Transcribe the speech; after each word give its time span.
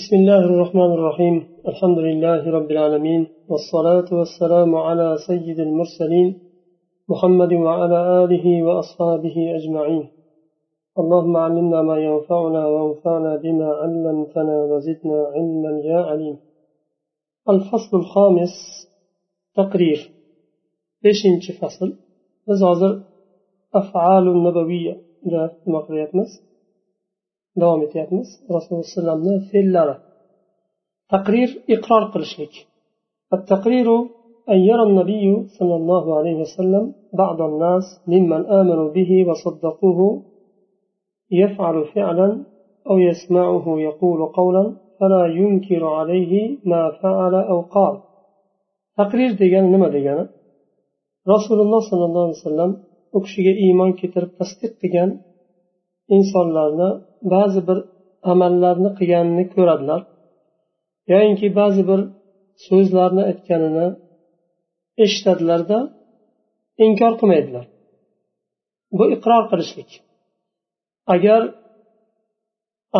بسم 0.00 0.16
الله 0.16 0.42
الرحمن 0.50 0.90
الرحيم. 0.96 1.36
الحمد 1.68 1.98
لله 1.98 2.50
رب 2.56 2.70
العالمين 2.70 3.26
والصلاة 3.50 4.08
والسلام 4.18 4.74
على 4.74 5.16
سيد 5.28 5.58
المرسلين 5.60 6.38
محمد 7.08 7.52
وعلى 7.52 7.98
آله 8.24 8.46
وأصحابه 8.66 9.36
أجمعين. 9.58 10.04
اللهم 11.00 11.36
علمنا 11.36 11.82
ما 11.82 11.96
ينفعنا 12.08 12.66
وانفعنا 12.66 13.36
بما 13.36 13.68
علمتنا 13.80 14.56
وزدنا 14.70 15.18
علما 15.34 15.72
يا 15.90 16.00
عليم. 16.10 16.36
الفصل 17.52 17.92
الخامس 18.02 18.54
تقرير. 19.56 19.98
beshinchi 21.04 21.52
fasl 21.60 21.88
biz 22.46 22.60
hozir 22.68 22.92
afalu 23.80 24.44
nabaviya 24.46 24.94
nima 25.66 25.80
qilyapmiz 25.86 26.30
davom 27.61 27.81
etyapmiz 27.87 28.27
rasululloh 28.55 28.83
alayhivasallamni 28.83 29.35
fe'llari 29.51 29.95
taqrir 31.13 31.49
iqror 31.75 32.03
qilishlik 32.13 32.53
التقرير 33.37 33.87
أن 34.53 34.59
يرى 34.69 34.83
النبي 34.89 35.47
صلى 35.57 35.75
الله 35.75 36.17
عليه 36.17 36.35
وسلم 36.43 36.93
بعض 37.13 37.41
الناس 37.41 37.83
ممن 38.07 38.41
آمنوا 38.59 38.89
به 38.95 39.11
وصدقوه 39.27 39.99
يفعل 41.31 41.85
فعلا 41.95 42.45
أو 42.89 42.95
يسمعه 43.09 43.65
يقول 43.79 44.19
قولا 44.39 44.75
فلا 44.99 45.25
ينكر 45.25 45.83
عليه 45.97 46.57
ما 46.65 46.91
فعل 47.01 47.33
أو 47.35 47.61
قال 47.61 47.95
تقرير 48.97 49.31
دegani 49.41 49.69
nima 49.75 49.87
degani 49.95 50.23
rasululloh 51.33 51.81
sollallohu 51.89 52.25
alayhi 52.27 52.39
vasallam 52.43 52.71
u 53.15 53.17
kishiga 53.25 53.53
iymon 53.65 53.91
keltirib 53.99 54.31
tasdiq 54.39 54.73
qilgan 54.81 55.09
insonlarni 56.15 56.89
ba'zi 57.34 57.60
bir 57.68 57.78
amallarni 58.32 58.90
qilganini 58.98 59.44
ko'radilar. 59.54 60.00
Yoyinki 61.12 61.46
ba'zi 61.60 61.82
bir 61.90 62.00
so'zlarni 62.66 63.22
aytganini 63.30 63.86
eshitadilarda 65.04 65.78
inkor 66.86 67.12
qilmaydilar. 67.20 67.64
Bu 68.98 69.04
iqror 69.16 69.44
qilishlik. 69.50 69.90
Agar 71.14 71.40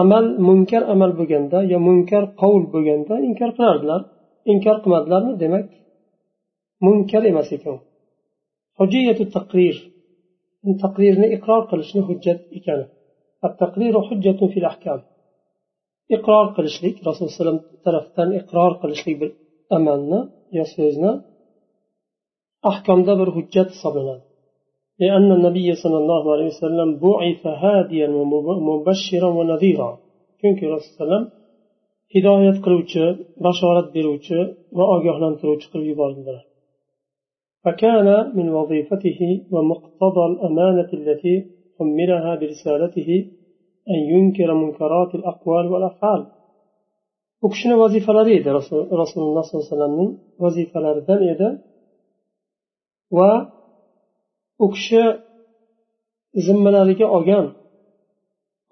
amal 0.01 0.25
munkar 0.47 0.83
amal 0.95 1.11
bo'lganda 1.19 1.59
yo 1.73 1.79
munkar 1.89 2.25
qovul 2.41 2.65
bo'lganda 2.75 3.15
inkor 3.29 3.51
qilardilar. 3.59 4.01
Inkor 4.53 4.77
qilmadilarmi? 4.83 5.33
Demak 5.43 5.67
munkar 6.87 7.23
emas 7.33 7.49
ekan. 7.57 7.77
Hujjiyatu 8.79 9.25
taqrir. 9.37 9.77
Taqrirni 10.83 11.27
iqror 11.37 11.63
qilishni 11.71 12.01
hujjat 12.09 12.41
ekani. 12.59 12.87
التقرير 13.51 13.95
حجة 14.09 14.41
في 14.53 14.59
الأحكام. 14.63 15.01
إقرار 16.17 16.47
قلشلك 16.57 16.97
رسول 17.09 17.29
صلى 17.29 17.33
الله 17.33 17.37
عليه 17.37 17.41
وسلم 17.41 17.61
طرفتان 17.85 18.29
إقرار 18.41 18.73
قلشلك 18.83 19.17
بالأمانة 19.21 20.21
يا 20.57 20.65
سوزنا 20.73 21.13
أحكام 22.71 22.99
دبر 23.09 23.29
حجة 23.37 23.69
صبنا 23.83 24.17
لأن 25.01 25.29
النبي 25.33 25.69
صلى 25.83 25.99
الله 26.03 26.23
عليه 26.33 26.47
وسلم 26.53 26.89
بعث 27.05 27.43
هاديا 27.47 28.09
ومبشرا 28.09 29.29
ونذيرا. 29.39 29.91
chunki 30.41 30.65
rasululloh 30.75 31.23
hidoyat 32.15 32.59
qiluvchi 32.65 33.05
bashorat 33.45 33.89
beruvchi 33.97 34.39
va 34.77 34.85
ogohlantiruvchi 34.95 35.67
qilib 35.73 35.89
yubordilar 35.93 36.43
فكان 37.65 38.09
من 38.39 38.47
وظيفته 38.57 39.21
ومقتضى 39.55 40.25
الأمانة 40.33 40.91
التي 41.01 41.35
حملها 41.78 42.32
برسالته 42.42 43.10
أن 43.94 44.00
ينكر 44.14 44.50
منكرات 44.62 45.12
الأقوال 45.20 45.66
والأفعال 45.72 46.22
u 47.46 47.48
kishini 47.54 47.76
vazifalari 47.84 48.32
edi 48.40 48.50
rasululloh 48.60 49.08
sollallohu 49.12 49.46
alayhi 49.46 49.66
vasallamning 49.68 50.12
vazifalaridan 50.44 51.22
edi 51.34 51.48
va 53.18 53.32
u 54.64 54.68
kishi 54.74 55.04
zimmalariga 56.46 57.08
olgan 57.16 57.46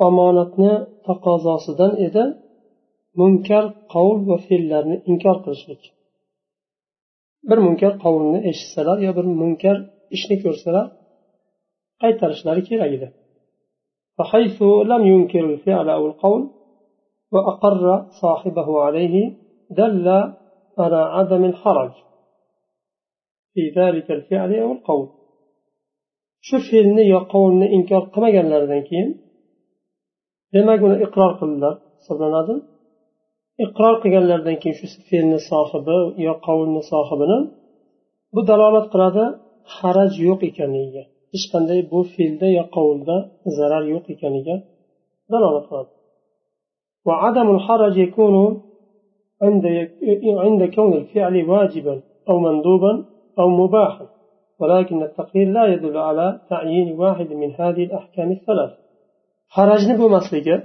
omonatni 0.08 0.74
taqozosidan 1.08 1.94
edi 2.08 2.24
munkar 3.20 3.64
qavl 3.94 4.18
va 4.30 4.38
fe'llarni 4.48 4.96
inkor 5.12 5.38
qilishlik 5.44 5.82
bir 7.50 7.60
munkar 7.66 7.94
qavlni 8.04 8.40
eshitsalar 8.52 8.98
yo 9.06 9.12
bir 9.18 9.26
munkar 9.42 9.78
ishni 10.16 10.36
ko'rsalar 10.44 10.86
qaytarishlari 12.03 12.63
kerak 12.71 12.93
edi 12.99 13.09
فحيث 14.19 14.59
لم 14.93 15.03
ينكر 15.13 15.45
الفعل 15.55 15.89
أو 15.97 16.03
القول 16.11 16.43
وأقر 17.33 17.85
صاحبه 18.23 18.69
عليه 18.85 19.17
دل 19.81 20.07
على 20.83 21.01
عدم 21.17 21.43
الحرج 21.53 21.93
في 23.53 23.63
ذلك 23.79 24.09
الفعل 24.19 24.51
أو 24.65 24.73
القول 24.77 25.07
shu 26.49 26.57
fe'lni 26.69 27.05
yo 27.15 27.21
qovulni 27.33 27.67
inkor 27.77 28.03
qilmaganlaridan 28.15 28.83
keyin 28.89 29.09
demak 30.55 30.81
uni 30.87 30.97
iqror 31.07 31.33
qildilar 31.41 31.75
hisoblanadi 32.01 32.55
iqror 33.65 33.95
qilganlaridan 34.03 34.57
keyin 34.63 34.77
shu 34.81 34.87
fe'lni 35.11 35.39
sohibi 35.51 35.99
yo 36.27 36.33
qovulni 36.47 36.83
sohibini 36.93 37.39
bu 38.35 38.41
dalolat 38.51 38.87
qiladi 38.93 39.25
haraj 39.77 40.13
yo'q 40.27 40.41
ekanligiga 40.51 41.05
hech 41.35 41.47
qanday 41.53 41.81
bu 41.91 42.01
fe'lda 42.15 42.49
yo 42.59 42.65
qovulda 42.77 43.17
zarar 43.57 43.85
yo'q 43.95 44.05
ekaniga 44.15 44.57
dalolat 45.33 45.67
qiladi 45.71 45.93
وعدم 47.09 47.49
الحرج 47.57 47.97
يكون 48.07 48.37
عند 49.43 49.65
عند 50.47 50.63
كون 50.77 50.93
الفعل 51.01 51.35
واجبا 51.51 51.95
أو 52.29 52.37
مندوبا 52.47 52.93
أو 53.41 53.49
مباحا 53.63 54.07
ولكن 54.61 55.03
التقرير 55.03 55.49
لا 55.57 55.65
يدل 55.73 55.97
على 56.09 56.41
تعيين 56.51 56.89
واحد 57.01 57.29
من 57.43 57.51
هذه 57.61 57.83
الأحكام 57.89 58.29
الثلاث 58.37 58.73
حرجni 59.57 59.95
bo'lmasligi 60.01 60.57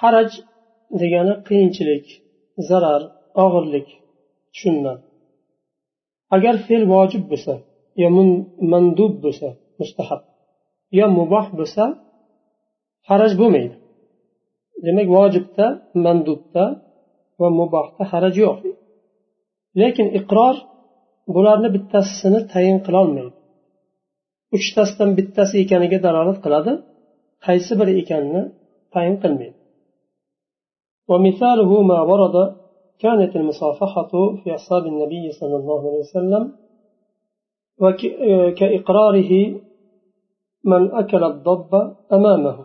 haraj 0.00 0.30
degani 1.00 1.34
qiyinchilik 1.48 2.06
zarar 2.68 3.02
og'irlik 3.44 3.88
tushuniladi 4.52 5.02
agar 6.36 6.54
fe'l 6.66 6.84
vojib 6.94 7.22
bo'lsa 7.30 7.54
yo 8.01 8.07
mandub 8.71 9.13
bo'lsa 9.23 9.47
mustahab 9.79 10.21
yo 10.99 11.05
muboh 11.19 11.45
bo'lsa 11.59 11.83
haraj 13.09 13.31
bo'lmaydi 13.41 13.75
demak 14.85 15.07
vojibda 15.17 15.65
mandubda 16.05 16.65
va 17.41 17.47
mubohda 17.59 18.03
haraj 18.11 18.35
yo'q 18.43 18.57
lekin 19.81 20.07
iqror 20.19 20.55
bularni 21.35 21.69
bittasini 21.75 22.39
tayin 22.53 22.77
qilolmaydi 22.85 23.35
uchtasidan 24.57 25.09
bittasi 25.17 25.55
ekaniga 25.63 25.99
dalolat 26.05 26.37
qiladi 26.45 26.73
qaysi 27.45 27.73
biri 27.79 27.93
ekanini 28.01 28.43
tayin 28.95 29.17
qilmaydi 29.23 29.61
ومثاله 31.11 31.71
ما 31.91 31.99
ورد 32.09 32.35
كانت 33.03 33.31
المصافحة 33.39 34.11
في 34.41 34.47
أصحاب 34.55 34.83
النبي 34.93 35.25
صلى 35.39 35.55
الله 35.55 35.79
عليه 35.87 36.01
وسلم 36.07 36.43
وكإقراره 37.83 39.31
من 40.71 40.81
أكل 41.01 41.23
الضب 41.31 41.71
أمامه 42.17 42.57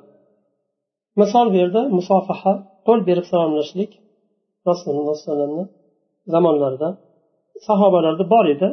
misol 1.21 1.47
berdi 1.57 1.81
musofaha 1.99 2.53
qo'l 2.87 3.01
berib 3.09 3.27
salomlashlik 3.33 3.91
rasululloh 4.69 5.17
sollallohu 5.17 5.17
alayhi 5.17 5.25
vasallamni 5.25 5.65
zamonlarida 6.35 6.89
sahobalarda 7.69 8.25
bor 8.35 8.47
edi 8.55 8.69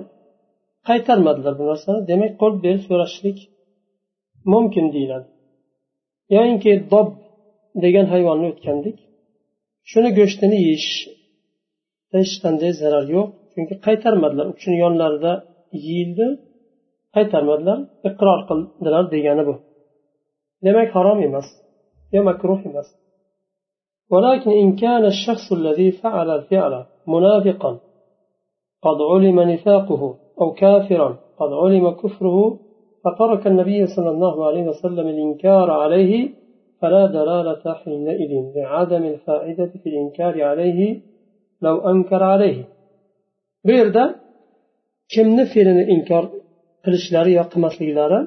qaytarmadilar 0.87 1.53
bu 1.59 1.63
narsani 1.71 1.99
demak 2.11 2.33
qo'l 2.41 2.53
berib 2.65 2.83
so'rashlik 2.89 3.37
mumkin 4.53 4.85
deyiladi 4.95 5.27
yoyinki 6.35 6.71
dob 6.93 7.07
degan 7.83 8.05
hayvonni 8.13 8.47
o'tgandik 8.53 8.97
shuni 9.91 10.09
go'shtini 10.19 10.57
yeyish 10.67 10.91
hech 12.15 12.33
qanday 12.43 12.71
zarar 12.81 13.05
yo'q 13.15 13.29
chunki 13.53 13.75
qaytarmadilar 13.85 14.45
u 14.51 14.53
kishini 14.57 14.77
yonlarida 14.83 15.31
yeyildi. 15.72 16.26
Qaytarmadilar 17.14 17.78
iqror 18.08 18.40
qildilar 18.48 19.04
degani 19.14 19.42
bu. 19.48 19.54
Demak 20.64 20.88
harom 20.96 21.18
emas 21.28 21.48
yo 22.14 22.20
makruh 22.28 22.60
emas. 22.70 22.88
ولكن 24.10 24.50
إن 24.50 24.76
كان 24.76 25.04
الشخص 25.04 25.46
الذي 25.52 25.88
فعل 26.02 26.30
الفعل 26.30 26.84
منافقا 27.14 27.72
قد 28.82 28.98
علم 29.10 29.40
نفاقه 29.40 30.02
أو 30.40 30.52
كافرا 30.52 31.08
قد 31.40 31.50
علم 31.62 31.90
كفره 31.90 32.58
فترك 33.04 33.46
النبي 33.46 33.86
صلى 33.86 34.10
الله 34.10 34.46
عليه 34.46 34.64
وسلم 34.68 35.06
الإنكار 35.08 35.70
عليه 35.70 36.12
فلا 36.80 37.06
دلالة 37.06 37.74
حينئذ 37.74 38.32
لعدم 38.56 39.04
الفائدة 39.04 39.66
في 39.82 39.88
الإنكار 39.88 40.42
عليه 40.42 41.00
لو 41.62 41.76
أنكر 41.90 42.22
عليه 42.22 42.64
بيردا 43.64 44.14
kimni 45.12 45.44
fe'lini 45.52 45.84
inkor 45.94 46.24
qilishlari 46.84 47.30
yo 47.38 47.44
qilmasliklari 47.52 48.20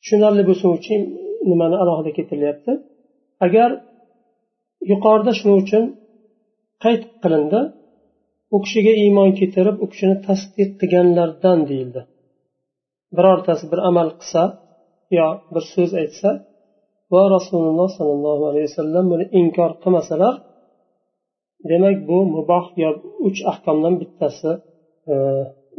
tushunarli 0.00 0.42
bo'lsin 0.48 0.68
uchun 0.78 1.00
nimani 1.50 1.76
alohida 1.82 2.10
keltirilyapti. 2.16 2.72
Agar 3.46 3.70
yuqorida 4.90 5.32
shuning 5.38 5.58
uchun 5.64 5.84
qayd 6.84 7.02
qilindi 7.22 7.60
u 8.54 8.56
kishiga 8.64 8.92
iymon 9.02 9.30
keltirib 9.38 9.76
u 9.84 9.86
kishini 9.92 10.16
tasdiq 10.26 10.70
qilganlardan 10.80 11.58
deyildi. 11.70 12.00
Birortasi 13.16 13.64
bir 13.72 13.80
amal 13.90 14.08
qilsa 14.20 14.42
yo 15.18 15.26
bir 15.54 15.64
so'z 15.72 15.90
aytsa 16.02 16.30
va 17.12 17.22
rasululloh 17.36 17.88
sollallohu 17.98 18.44
alayhi 18.50 18.68
vasallam 18.70 19.04
buni 19.12 19.24
inkor 19.40 19.70
qilmasalar 19.82 20.34
demak 21.70 21.96
bu 22.08 22.18
muboh 22.34 22.66
yo 22.82 22.90
uch 23.28 23.40
ahkomdan 23.52 23.94
bittasi 24.02 24.50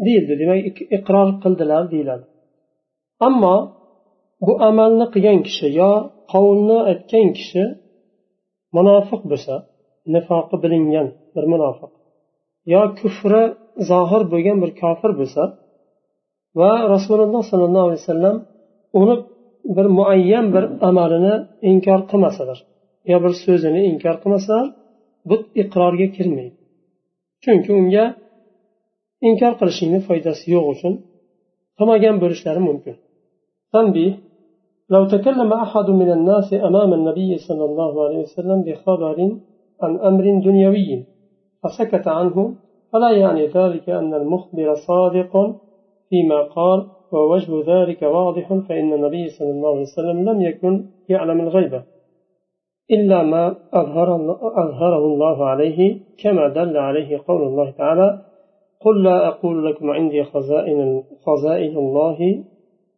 deyildi 0.06 0.34
demak 0.42 0.78
iqror 0.98 1.30
qildilar 1.44 1.84
deyiladi. 1.94 2.26
Ammo 3.28 3.56
bu 4.46 4.54
amalni 4.70 5.06
qilgan 5.14 5.40
kishi 5.48 5.68
yo 5.82 5.92
qovulni 6.32 6.78
aytgan 6.92 7.28
kishi 7.38 7.64
munofiq 8.78 9.22
bo'lsa 9.32 9.54
nifoqi 10.14 10.56
bilingan 10.64 11.08
bir 11.36 11.46
munofiq 11.54 11.92
yo 12.74 12.82
kufri 13.00 13.44
zohir 13.90 14.22
bo'lgan 14.34 14.58
bir 14.64 14.72
kofir 14.82 15.12
bo'lsa 15.20 15.44
va 16.60 16.72
rasululloh 16.94 17.44
sollallohu 17.52 17.86
alayhi 17.88 18.02
vasallam 18.04 18.38
uni 19.02 19.16
bir 19.76 19.88
muayyan 19.98 20.46
bir 20.56 20.64
amalini 20.90 21.36
inkor 21.72 22.00
qilmasalar 22.12 22.60
yo 23.12 23.18
bir 23.24 23.34
so'zini 23.44 23.82
inkor 23.92 24.16
qilmasalar 24.24 24.68
bu 25.30 25.36
iqrorga 25.62 26.08
kirmaydi. 26.16 26.58
Chunki 27.44 27.70
unga 27.80 28.06
inkor 29.30 29.54
qilishingni 29.60 30.00
foydasi 30.08 30.46
yo'q 30.56 30.66
uchun 30.74 30.94
qilmagan 31.78 32.16
bo'lishlari 32.24 32.62
mumkin. 32.70 32.96
Tanbih 33.76 34.12
لو 34.90 35.04
تكلم 35.16 35.54
أحد 35.54 35.88
من 35.90 36.10
الناس 36.18 36.54
أمام 36.54 36.94
النبي 36.94 37.38
صلى 37.38 37.66
الله 37.70 37.94
عليه 38.06 38.20
وسلم 38.26 38.60
بخبر 38.68 39.04
عن 39.84 39.92
أمر 40.10 40.26
دنيوي 40.48 40.90
فسكت 41.64 42.08
عنه 42.08 42.56
فلا 42.94 43.12
يعني 43.12 43.48
ذلك 43.48 43.90
أن 43.90 44.14
المخبر 44.14 44.76
صادق 44.76 45.34
فيما 46.10 46.42
قال 46.42 46.88
ووجه 47.12 47.52
ذلك 47.74 48.02
واضح 48.02 48.54
فإن 48.54 48.94
النبي 48.94 49.28
صلى 49.28 49.52
الله 49.52 49.70
عليه 49.70 49.82
وسلم 49.82 50.30
لم 50.30 50.42
يكن 50.42 50.86
يعلم 51.10 51.42
الغيبة 51.42 51.84
إلا 52.92 53.24
ما 53.24 53.56
أظهر 53.74 54.16
أظهره 54.64 55.06
الله 55.06 55.46
عليه 55.46 56.00
كما 56.24 56.48
دل 56.48 56.78
عليه 56.78 57.22
قول 57.28 57.42
الله 57.44 57.72
تعالى 57.72 58.22
قل 58.85 58.97
لا 59.07 59.17
أقول 59.31 59.57
لكم 59.67 59.87
عندي 59.91 60.21
خزائن 60.33 60.81
خزائن 61.27 61.75
الله 61.85 62.19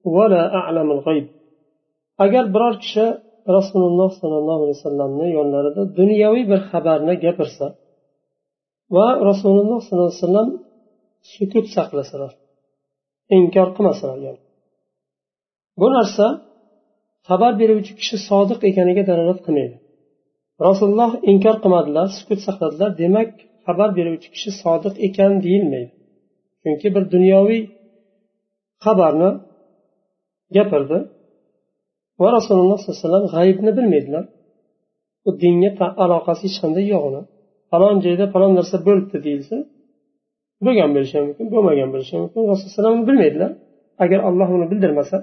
ولا 0.04 0.54
أعلم 0.54 0.88
الغيب 0.96 1.26
agar 2.24 2.44
biror 2.54 2.74
kishi 2.82 3.04
rasululloh 3.56 4.10
sollallohu 4.20 4.60
alayhi 4.64 4.76
vasallamni 4.78 5.26
yonlarida 5.38 5.82
dunyoviy 5.98 6.44
bir 6.50 6.60
xabarni 6.70 7.14
gapirsa 7.24 7.66
va 8.96 9.06
rasululloh 9.30 9.78
sollallohu 9.86 10.10
alayhi 10.12 10.22
vasallam 10.24 10.48
sukut 11.32 11.66
saqlasalar 11.76 12.32
inkor 13.38 13.68
qilmasalar 13.76 14.18
yani 14.26 14.40
bu 15.80 15.86
narsa 15.96 16.26
xabar 17.28 17.52
beruvchi 17.60 17.92
kishi 18.00 18.16
sodiq 18.28 18.60
ekaniga 18.70 19.02
dalolat 19.10 19.40
qilmaydi 19.46 19.76
rasululloh 20.68 21.12
inkor 21.32 21.56
qilmadilar 21.62 22.06
sukut 22.18 22.40
saqladilar 22.46 22.90
demak 23.02 23.30
xabar 23.65 23.89
beruvchi 23.97 24.27
kishi 24.35 24.51
sodiq 24.61 24.93
ekan 25.07 25.33
deyilmaydi. 25.45 25.91
Chunki 26.61 26.87
bir 26.95 27.03
dunyoviy 27.13 27.61
xabarni 28.85 29.29
gapirdi 30.55 30.97
va 32.21 32.27
rasululloh 32.37 32.77
sollallohu 32.79 32.97
alayhi 32.97 33.05
vasallam 33.05 33.25
g'ayibni 33.35 33.71
bilmaydilar. 33.77 34.23
U 35.27 35.29
dinga 35.43 35.69
aloqasi 36.03 36.41
hech 36.47 36.57
qanday 36.63 36.85
yo'q 36.93 37.03
uni 37.09 37.21
falon 37.71 37.95
joyda 38.05 38.25
falon 38.33 38.51
narsa 38.59 38.77
bo'libdi 38.87 39.17
deyilsa 39.25 39.57
bo'lgan 40.65 40.89
bo'lishi 40.95 41.17
mumkin 41.27 41.45
bo'lmagan 41.53 41.89
bo'lishi 41.93 42.15
mumkin. 42.21 42.41
Rasululloh 42.51 42.91
uni 42.97 43.05
bilmaydilar. 43.09 43.51
Agar 44.03 44.19
alloh 44.29 44.49
uni 44.57 44.65
bildirmasa 44.71 45.17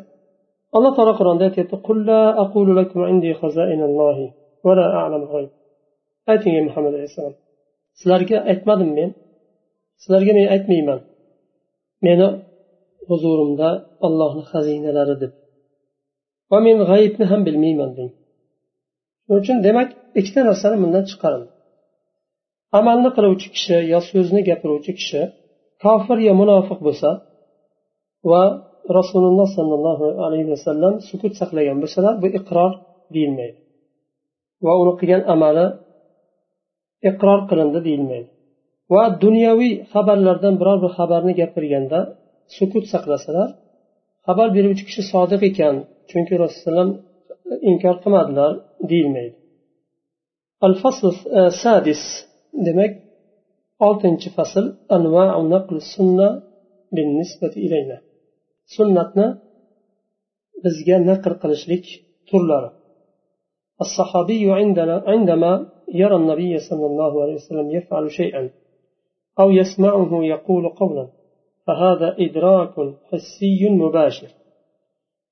alloh 0.77 0.93
taolo 0.97 1.13
qur'onda 1.21 1.45
aytyapti 1.49 1.77
ayting 6.33 6.53
ey 6.59 6.63
muhammad 6.69 6.93
alayhissalom. 6.99 7.35
Sizlarga 7.99 8.39
aytmadim 8.51 8.91
men. 8.99 9.11
Sizlarga 10.03 10.33
men 10.39 10.47
aytmayman. 10.55 11.01
Meni 12.07 12.29
huzurimda 13.09 13.69
ollohni 14.07 14.43
xazinalari 14.51 15.17
deb. 15.23 15.33
Va 16.51 16.59
men 16.67 16.79
g'ayibni 16.91 17.25
ham 17.31 17.41
bilmayman 17.49 17.91
deng. 17.99 18.11
Shuning 19.25 19.41
uchun 19.43 19.57
demak 19.67 19.89
ikkita 20.21 20.41
narsani 20.49 20.77
bundan 20.83 21.05
chiqarildi 21.11 21.51
amalni 22.79 23.11
qiluvchi 23.17 23.49
kishi 23.55 23.77
yo 23.93 23.99
so'zni 24.11 24.41
gapiruvchi 24.49 24.93
kishi 24.99 25.23
kofir 25.85 26.19
yo 26.29 26.33
munofiq 26.41 26.81
bo'lsa 26.87 27.11
va 28.31 28.43
rasululloh 28.99 29.49
sollallohu 29.57 30.09
alayhi 30.25 30.49
vasallam 30.55 30.95
sukut 31.09 31.33
saqlagan 31.41 31.77
bo'lsalar 31.83 32.15
bu 32.23 32.29
iqror 32.39 32.73
deyilmaydi. 33.15 33.59
Va 34.67 34.73
uni 34.83 34.93
qilgan 35.01 35.23
amali 35.35 35.67
iqror 37.10 37.40
qilindi 37.50 37.80
deyilmaydi 37.88 38.30
va 38.94 39.04
dunyoviy 39.24 39.74
xabarlardan 39.94 40.56
biror 40.62 40.78
bir 40.84 40.92
xabarni 40.98 41.34
gapirganda 41.42 42.00
sukut 42.58 42.86
saqlasalar 42.94 43.50
xabar 44.28 44.48
beruvchi 44.56 44.84
kishi 44.88 45.04
sodiq 45.14 45.42
ekan 45.50 45.76
chunki 46.10 46.34
rasululloh 46.44 46.88
inkor 47.70 47.96
qilmadilar 48.04 48.52
deyilmaydi 48.90 49.36
al 50.66 50.74
fasl 50.82 51.06
sadis 51.64 52.02
demak 52.68 52.92
oltinchi 53.88 54.30
fasl 54.38 54.66
sunna 55.94 56.30
ilayna 57.68 57.98
sunnatni 58.76 59.28
bizga 60.64 60.98
naql 61.10 61.34
qilishlik 61.42 61.86
turlari 62.30 62.72
الصحابي 63.86 64.44
عندنا 64.60 64.96
عندما 65.12 65.52
يرى 65.95 66.17
النبي 66.17 66.59
صلى 66.59 66.87
الله 66.87 67.23
عليه 67.23 67.35
وسلم 67.35 67.71
يفعل 67.71 68.11
شيئا 68.11 68.51
أو 69.41 69.51
يسمعه 69.51 70.25
يقول 70.25 70.69
قولا 70.69 71.09
فهذا 71.67 72.17
إدراك 72.19 72.75
حسي 73.11 73.69
مباشر 73.71 74.29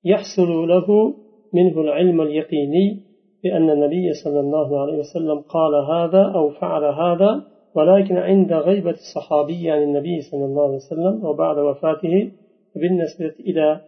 يحصل 0.03 0.67
له 0.67 1.13
منه 1.53 1.81
العلم 1.81 2.21
اليقيني 2.21 2.99
بأن 3.43 3.69
النبي 3.69 4.13
صلى 4.23 4.39
الله 4.39 4.81
عليه 4.81 4.97
وسلم 4.97 5.39
قال 5.39 5.75
هذا 5.75 6.31
أو 6.35 6.49
فعل 6.49 6.83
هذا 6.83 7.43
ولكن 7.75 8.17
عند 8.17 8.53
غيبة 8.53 8.91
الصحابي 8.91 9.71
عن 9.71 9.83
النبي 9.83 10.21
صلى 10.21 10.45
الله 10.45 10.63
عليه 10.63 10.75
وسلم 10.75 11.25
وبعد 11.25 11.57
وفاته 11.57 12.31
بالنسبة 12.75 13.33
إلى 13.39 13.81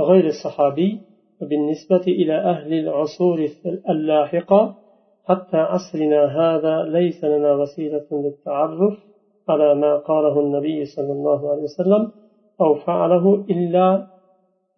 غير 0.00 0.26
الصحابي 0.26 1.00
وبالنسبة 1.42 2.02
إلى 2.08 2.34
أهل 2.34 2.72
العصور 2.72 3.48
اللاحقة 3.90 4.76
حتى 5.29 5.57
عصرنا 5.57 6.21
هذا 6.39 6.75
ليس 6.97 7.23
لنا 7.23 7.51
وسيلة 7.59 8.07
للتعرف 8.11 8.93
على 9.49 9.75
ما 9.75 9.91
قاله 9.97 10.39
النبي 10.39 10.85
صلى 10.85 11.11
الله 11.17 11.39
عليه 11.51 11.63
وسلم 11.63 12.11
أو 12.61 12.75
فعله 12.75 13.45
إلا 13.53 13.87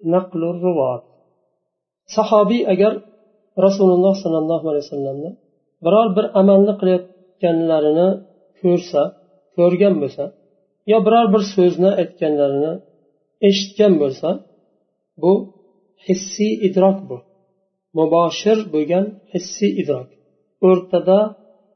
نقل 0.05 0.41
الرواة 0.53 1.03
صحابي 2.17 2.59
أجر 2.73 2.93
رسول 3.59 3.89
الله 3.95 4.13
صلى 4.23 4.37
الله 4.37 4.61
عليه 4.69 4.83
وسلم 4.87 5.37
biror 5.85 6.07
bir 6.17 6.25
amalni 6.39 6.73
qilayotganlarini 6.79 8.09
ko'rsa 8.61 9.01
ko'rgan 9.57 9.95
bo'lsa 10.01 10.23
yo 10.91 10.97
biror 11.05 11.25
bir 11.33 11.43
so'zni 11.53 11.91
aytganlarini 12.01 12.73
eshitgan 13.47 13.93
bo'lsa 14.01 14.29
bu 15.21 15.33
hissiy 16.07 16.53
idrok 16.67 16.97
bu 17.09 17.17
muboshir 17.97 18.57
bo'lgan 18.73 19.05
hissiy 19.33 19.71
idrok 19.81 20.07
o'rtada 20.68 21.18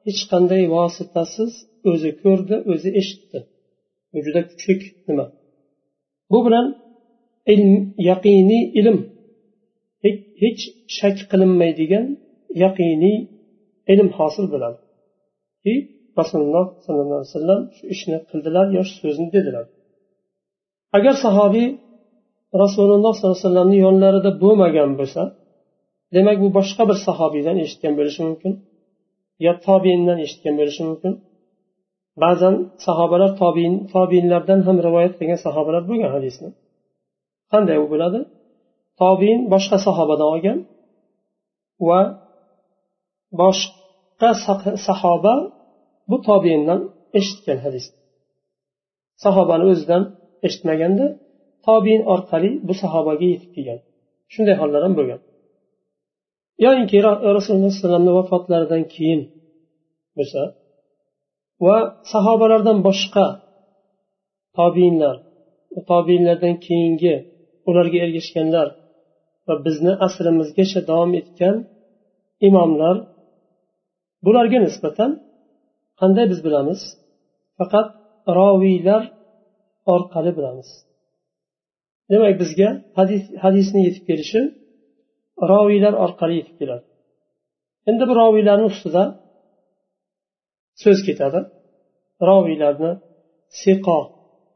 hech 0.07 0.23
qanday 0.33 0.62
vositasiz 0.76 1.52
o'zi 1.90 2.11
ko'rdi 2.23 2.57
o'zi 2.73 2.90
eshitdi. 3.00 3.38
Bu 4.12 4.19
juda 4.26 4.40
kuchli 4.50 4.75
nima? 5.09 5.26
Bu 6.33 6.38
bilan 6.47 6.66
ilm 7.52 7.73
yaqiniy 8.11 8.64
ilm 8.81 8.99
hech 10.43 10.62
shak 10.97 11.16
qilinmaydigan 11.31 12.07
yaqiniy 12.64 13.16
ilm 13.93 14.09
hosil 14.19 14.47
bo'ladi. 14.52 14.78
Rasululloh 16.21 16.66
sollallohu 16.85 17.19
alayhi 17.21 17.33
vasallam 17.35 17.62
shu 17.76 17.85
ishni 17.95 18.19
qildilar 18.31 18.66
yo 18.76 18.83
shu 18.88 18.95
so'zni 19.02 19.28
dedilar. 19.37 19.64
Agar 20.99 21.14
sahobiy 21.25 21.69
rasululloh 22.62 23.12
sollallohu 23.14 23.37
alayhi 23.37 23.47
vasallamni 23.47 23.78
yonlarida 23.87 24.31
bo'lmagan 24.43 24.90
bo'lsa 25.00 25.23
demak 26.16 26.37
bu 26.45 26.49
boshqa 26.59 26.83
bir 26.90 26.99
sahobiydan 27.07 27.57
eshitgan 27.64 27.93
bo'lishi 27.99 28.21
mumkin. 28.28 28.52
Yo 29.45 29.52
tobiindan 29.66 30.19
eshitgan 30.25 30.55
bo'lishi 30.61 30.83
mumkin. 30.88 31.12
Ba'zan 32.23 32.55
sahobalar 32.87 33.31
tobiin 33.43 33.75
tobiinlardan 33.95 34.61
ham 34.66 34.76
rivoyat 34.87 35.14
qilgan 35.19 35.40
sahobalar 35.47 35.83
bo'lgan 35.90 36.11
hadisni. 36.16 36.49
Qanday 37.52 37.76
u 37.85 37.87
bo'ladi? 37.93 38.21
Tobiin 39.02 39.40
boshqa 39.55 39.78
sahobadan 39.87 40.28
olgan 40.35 40.59
va 41.88 42.00
boshqa 43.40 44.31
sahoba 44.88 45.35
bu 46.11 46.16
tobiindan 46.28 46.81
eshitgan 47.19 47.59
hadis. 47.66 47.87
Sahobani 49.25 49.64
o'zidan 49.73 50.02
eshitmaganda 50.47 51.07
tobiin 51.66 52.02
orqali 52.14 52.50
bu 52.69 52.75
sahobaga 52.83 53.26
yetib 53.33 53.50
kelgan. 53.57 53.81
Shunday 54.33 54.57
hollar 54.61 54.81
ham 54.87 54.95
bo'lgan. 54.99 55.21
Yoinki 56.65 56.97
rasululloh 57.39 57.75
sallallohu 57.83 58.17
vafotlaridan 58.21 58.85
keyin 58.95 59.21
bo'lsa 60.17 60.43
va 61.67 61.77
sahobalardan 62.13 62.79
boshqa 62.89 63.27
tobiinlar 64.59 65.17
tobiinlardan 65.91 66.55
keyingi 66.67 67.15
ularga 67.69 67.99
ergashganlar 68.07 68.69
va 69.47 69.55
bizni 69.67 69.93
asrimizgacha 70.07 70.81
davom 70.91 71.13
etgan 71.21 71.57
imomlar 72.49 72.97
bularga 74.27 74.59
nisbatan 74.67 75.11
qanday 76.01 76.27
biz 76.33 76.41
bilamiz? 76.47 76.81
Faqat 77.59 77.89
roviylar 78.39 79.03
orqali 79.95 80.31
bilamiz. 80.39 80.69
Demak 82.11 82.35
bizga 82.43 82.69
hadis 82.99 83.23
hadisni 83.45 83.81
yetib 83.87 84.05
kelishi 84.09 84.41
roviylar 85.52 85.95
orqali 86.05 86.35
yetib 86.40 86.57
keladi. 86.61 86.85
Endi 87.90 88.05
bu 88.09 88.14
roviylarni 88.23 88.66
ustida 88.73 89.02
so'z 90.83 90.99
ketadi. 91.09 91.40
Roviylarni 92.28 92.93
siqo 93.61 93.99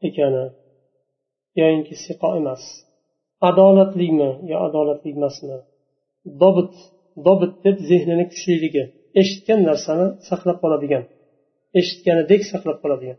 ekani 0.08 0.44
yoyinki 1.60 1.94
siqo 2.04 2.28
emas 2.40 2.62
adolatlimi 3.49 4.30
yo 4.50 4.56
adolatli 4.66 5.10
emasmi 5.16 5.56
dobit 6.42 6.72
dobit 7.26 7.52
deb 7.64 7.76
zehnini 7.90 8.25
kuchliligi 8.32 8.84
eshitgan 9.20 9.60
narsani 9.68 10.06
saqlab 10.28 10.58
qoladigan 10.62 11.04
eshitganidek 11.78 12.42
saqlab 12.52 12.78
qoladigan. 12.82 13.18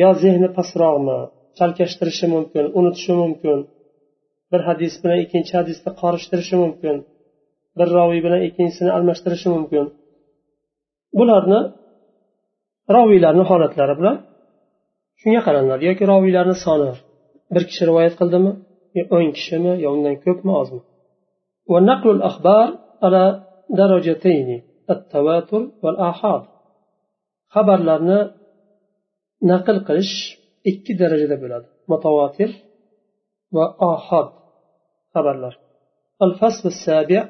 Yo 0.00 0.08
zehni 0.22 0.48
pastroqmi 0.56 1.18
chalkashtirishi 1.58 2.26
mumkin 2.34 2.64
unutishi 2.78 3.12
mumkin 3.22 3.58
bir 4.51 4.61
hadis 4.67 4.93
bilan 5.01 5.17
ikkinchi 5.25 5.53
hadisni 5.59 5.91
qorishtirishi 6.01 6.55
mumkin 6.63 6.95
bir 7.77 7.87
roviy 7.97 8.21
bilan 8.25 8.41
ikkinchisini 8.47 8.91
almashtirishi 8.97 9.49
mumkin 9.55 9.85
bularni 11.17 11.59
roviylarni 12.95 13.43
holatlari 13.51 13.93
bilan 13.99 14.17
shunga 15.21 15.41
qaraladi 15.47 15.81
yoki 15.89 16.03
roviylarni 16.13 16.55
soni 16.65 16.89
bir 17.53 17.63
kishi 17.69 17.83
rivoyat 17.89 18.13
qildimi 18.19 18.51
o'n 19.15 19.27
kishimi 19.37 19.73
yo 19.83 19.87
undan 19.95 20.15
ko'pmi 20.25 20.53
ozmi 20.61 20.81
ونقل 21.73 22.09
الأخبار 22.17 22.67
على 23.03 23.23
درجتين 23.81 24.49
التواتر 24.93 25.61
والآحاد 25.83 26.43
xabarlarni 27.55 28.19
naql 29.51 29.77
qilish 29.87 30.15
ikki 30.71 30.93
darajada 31.01 31.35
bo'ladi 31.43 31.67
mutavotir 31.91 32.49
va 33.55 33.65
ohod 33.91 34.27
xabarlar 35.14 35.54
الفصل 36.26 36.64
السابع 36.74 37.22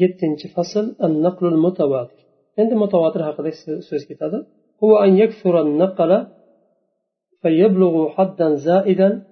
yettinchi 0.00 0.48
fasl 0.56 0.84
النقل 1.06 1.46
المتواتر. 1.46 2.18
endi 2.60 2.74
mutavotir 2.82 3.22
haqida 3.28 3.50
so'z 3.88 4.02
ketadi 4.10 4.38
هو 4.84 4.92
أن 5.04 5.16
يكثر 5.18 5.60
النقل 5.60 6.26
فيبلغ 7.42 8.08
حدا 8.08 8.54
زائدا 8.54 9.22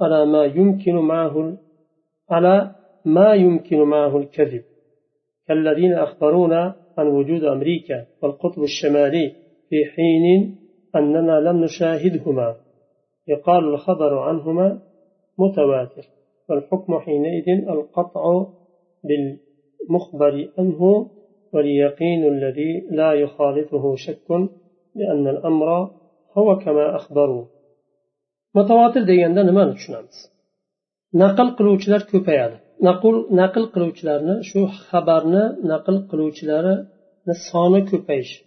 على 0.00 0.26
ما 0.26 0.44
يمكن 0.44 0.94
معه 0.94 1.56
على 2.30 2.70
ما 3.04 3.34
يمكن 3.34 3.78
معه 3.78 4.16
الكذب. 4.16 4.64
كالذين 5.46 5.92
أخبرونا 5.92 6.74
عن 6.98 7.06
وجود 7.06 7.44
أمريكا 7.44 8.06
والقطب 8.22 8.62
الشمالي 8.62 9.26
في 9.68 9.84
حين 9.84 10.56
أننا 10.96 11.40
لم 11.40 11.64
نشاهدهما. 11.64 12.56
يقال 13.28 13.64
الخبر 13.64 14.18
عنهما 14.18 14.78
متواتر. 15.38 16.04
والحكم 16.49 16.99
حينئذ 16.99 17.47
القطع 17.73 18.23
بالمخبر 19.07 20.33
عنه 20.57 20.81
واليقين 21.53 22.21
الذي 22.33 22.71
لا 22.99 23.13
يخالطه 23.13 23.95
شك 23.95 24.27
لأن 24.95 25.27
الأمر 25.27 25.69
هو 26.37 26.47
كما 26.63 26.85
أخبروا 26.95 27.45
mutavotir 28.57 29.03
deganda 29.11 29.41
nimani 29.49 29.71
tushunamiz 29.77 30.17
naql 31.21 31.47
qiluvchilar 31.57 32.01
ko'payadi 32.11 32.57
naql 32.87 33.15
naql 33.41 33.63
qiluvchilarni 33.73 34.35
shu 34.49 34.59
xabarni 34.87 35.43
naql 35.71 35.95
qiluvchilarini 36.09 37.33
soni 37.49 37.81
ko'payishi 37.91 38.39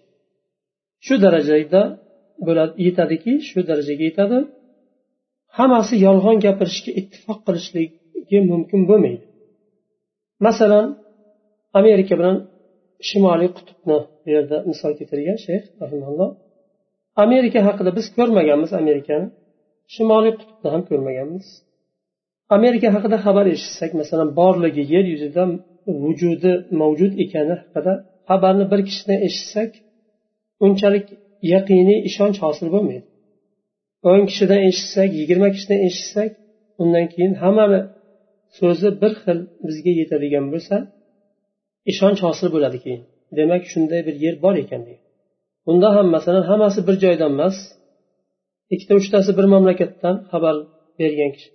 shu 1.06 1.14
darajada 1.24 1.82
bo'ladi 2.46 2.72
yetadiki 2.86 3.32
shu 3.48 3.58
darajaga 3.68 4.04
yetadi 4.10 4.38
Hammasi 5.57 5.95
yolg'on 6.07 6.37
gapirishga 6.45 6.91
ittifoq 6.99 7.39
qilishligi 7.47 8.37
mumkin 8.51 8.81
bo'lmaydi. 8.89 9.25
Masalan 10.45 10.85
amerika 11.79 12.13
bilan 12.19 12.37
shimoliy 13.07 13.49
qutbni 13.57 13.97
bu 14.23 14.27
yerda 14.35 14.57
misol 14.69 14.91
keltirgan 14.99 15.37
shayx 15.45 15.63
amerika 17.23 17.59
haqida 17.67 17.89
biz 17.97 18.05
ko'rmaganmiz 18.17 18.71
amerikani 18.81 19.27
shimoliy 19.95 20.33
qutbni 20.39 20.67
ham 20.73 20.81
ko'rmaganmiz. 20.89 21.45
Amerika 22.57 22.87
haqida 22.95 23.17
xabar 23.25 23.45
eshitsak 23.55 23.91
masalan 24.01 24.29
borligi 24.39 24.83
yer 24.93 25.05
yuzida 25.13 25.43
vujudi 26.03 26.53
mavjud 26.81 27.13
ekani 27.23 27.55
haqida 27.61 27.93
xabarni 28.29 28.65
bir 28.71 28.79
kishidan 28.87 29.19
eshitsak 29.27 29.71
unchalik 30.65 31.05
yaqiniy 31.53 31.99
ishonch 32.09 32.37
hosil 32.45 32.67
bo'lmaydi. 32.75 33.07
O'n 34.09 34.21
kishidan 34.29 34.61
eshitsak 34.69 35.09
yigirma 35.19 35.47
kishidan 35.55 35.79
eshitsak 35.87 36.29
undan 36.81 37.05
keyin 37.13 37.33
hammani 37.43 37.79
so'zi 38.59 38.89
bir 39.01 39.13
xil 39.23 39.39
bizga 39.67 39.91
yetadigan 40.01 40.45
bo'lsa 40.53 40.75
ishonch 41.91 42.21
hosil 42.27 42.47
bo'ladi 42.55 42.77
keyin. 42.83 43.03
Demak 43.37 43.63
shunday 43.71 44.01
bir 44.07 44.15
yer 44.23 44.35
bor 44.43 44.55
ekan 44.63 44.81
deydi 44.87 45.03
unda 45.69 45.87
ham 45.95 46.07
masalan 46.15 46.43
hammasi 46.49 46.79
bir 46.87 46.95
joydan 47.03 47.31
emas 47.35 47.57
ikkita 48.73 48.93
uchtasi 48.99 49.31
bir 49.37 49.45
mamlakatdan 49.53 50.15
xabar 50.31 50.55
bergan 50.99 51.31
kishi. 51.35 51.49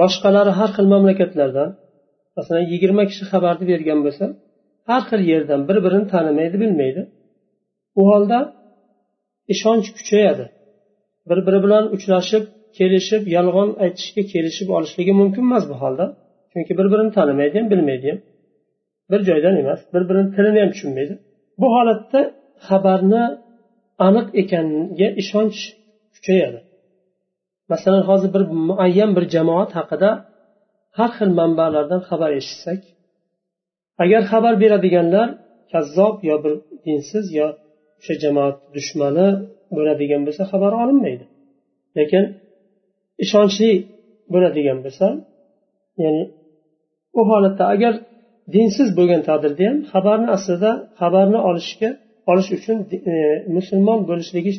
Boshqalari 0.00 0.52
har 0.58 0.70
xil 0.76 0.86
mamlakatlardan 0.94 1.70
masalan 2.36 2.64
yigirma 2.72 3.04
kishi 3.10 3.24
xabarni 3.32 3.64
bergan 3.72 3.98
bo'lsa 4.06 4.24
har 4.88 5.02
xil 5.10 5.22
yerdan 5.32 5.60
bir 5.68 5.78
birini 5.84 6.06
tanimaydi 6.14 6.56
bilmaydi. 6.62 7.02
U 8.00 8.02
holda 8.10 8.38
ishonch 9.54 9.88
kuchayadi. 9.96 10.44
Bir 11.28 11.38
biri 11.46 11.58
bilan 11.64 11.84
uchrashib 11.96 12.44
kelishib 12.78 13.22
yolg'on 13.36 13.70
aytishga 13.84 14.22
kelishib 14.32 14.68
olishligi 14.76 15.12
mumkin 15.20 15.42
emas 15.48 15.64
bu 15.70 15.74
holda. 15.82 16.04
Chunki 16.52 16.72
bir 16.78 16.86
birini 16.92 17.12
tanimaydi 17.18 17.54
ham 17.60 17.66
bilmaydi 17.72 18.06
ham. 18.10 18.18
Bir 19.10 19.20
joydan 19.28 19.54
emas 19.62 19.80
bir 19.94 20.02
birini 20.08 20.28
tilini 20.36 20.60
ham 20.62 20.70
tushunmaydi. 20.74 21.14
Bu 21.60 21.66
holatda 21.76 22.20
xabarni 22.68 23.24
aniq 24.06 24.26
ekaniga 24.42 25.08
ishonch 25.22 25.58
kuchayadi. 26.14 26.60
Masalan 27.72 28.02
hozir 28.10 28.30
bir 28.36 28.42
muayyan 28.68 29.10
bir 29.16 29.24
jamoat 29.34 29.70
haqida 29.78 30.10
har 30.98 31.10
xil 31.16 31.30
manbalardan 31.40 32.00
xabar 32.08 32.30
eshitsak 32.40 32.80
agar 34.02 34.22
xabar 34.32 34.54
beradiganlar 34.62 35.28
kazzob 35.72 36.16
yo 36.28 36.36
bir 36.44 36.54
dinsiz 36.84 37.26
yo 37.38 37.48
o'sha 37.98 38.14
jamoat 38.24 38.56
dushmani 38.74 39.28
bo'ladigan 39.76 40.22
bo'lsa 40.26 40.42
xabar 40.52 40.72
olinmaydi. 40.82 41.24
Lekin 41.98 42.24
ishonchli 43.24 43.70
bo'ladigan 44.32 44.78
bo'lsa 44.84 45.06
ya'ni 46.04 46.24
u 47.18 47.20
holatda 47.30 47.64
agar 47.74 47.94
dinsiz 48.54 48.88
bo'lgan 48.98 49.22
taqdirda 49.28 49.62
ham 49.68 49.76
xabarni 49.92 50.28
aslida 50.36 50.70
xabarni 51.00 51.38
olishga 51.48 51.90
olish 52.30 52.50
uchun 52.58 52.76
e, 53.12 53.14
musulmon 53.56 54.00
bo'lishligi 54.10 54.52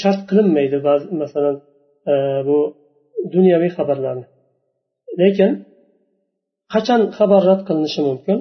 shart 0.00 0.20
qilinmaydi 0.28 0.78
ba'zi 0.88 1.06
masalan 1.22 1.56
e, 2.10 2.14
bu 2.48 2.58
dunyoviy 3.34 3.70
xabarlarni. 3.78 4.26
Lekin 5.20 5.50
qachon 6.72 7.00
xabar 7.18 7.40
rad 7.50 7.60
qilinishi 7.68 8.00
mumkin? 8.08 8.38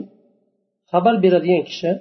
Xabar 0.92 1.16
beradigan 1.24 1.64
kishi 1.70 1.92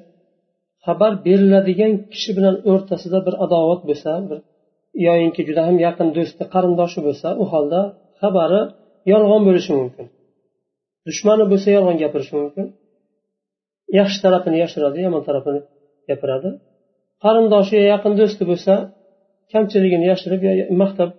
xabar 0.87 1.13
beriladigan 1.27 1.93
kishi 2.13 2.31
bilan 2.39 2.57
o'rtasida 2.71 3.19
bir 3.27 3.35
adovat 3.45 3.81
bo'lsa 3.89 4.11
bir 4.29 4.39
yoyinki 5.07 5.43
juda 5.49 5.63
ham 5.69 5.77
yaqin 5.87 6.09
do'sti 6.17 6.45
qarindoshi 6.55 7.01
bo'lsa 7.07 7.29
u 7.43 7.45
holda 7.53 7.81
xabari 8.23 8.63
yolg'on 9.13 9.43
bo'lishi 9.49 9.73
mumkin. 9.81 10.07
Dushmani 11.07 11.45
bo'lsa 11.53 11.69
yolg'on 11.77 11.97
gapirishi 12.03 12.35
mumkin. 12.41 12.67
Yaxshi 13.99 14.19
tarafini 14.25 14.57
yashiradi 14.65 14.99
yomon 15.07 15.23
tarafini 15.29 15.61
gapiradi. 16.09 16.49
Qarindoshi 17.25 17.77
yaqin 17.93 18.13
do'sti 18.21 18.43
bo'lsa 18.51 18.73
kamchiligini 19.53 20.07
yashirib 20.13 20.43
maqtab 20.83 21.11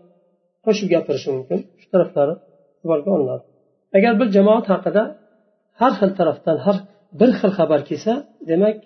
qo'shib 0.65 0.87
gapirishi 0.95 1.29
mumkin. 1.35 1.59
Shu 1.81 1.87
taraflari 1.93 2.33
e'tiborga 2.77 3.09
olinadi. 3.17 3.43
Agar 3.97 4.13
bir 4.19 4.27
jamoat 4.37 4.65
haqida 4.73 5.03
har 5.81 5.93
xil 5.99 6.11
tarafdan 6.19 6.57
har 6.65 6.77
bir 7.19 7.29
xil 7.39 7.51
xabar 7.57 7.81
kelsa 7.89 8.13
demak 8.51 8.77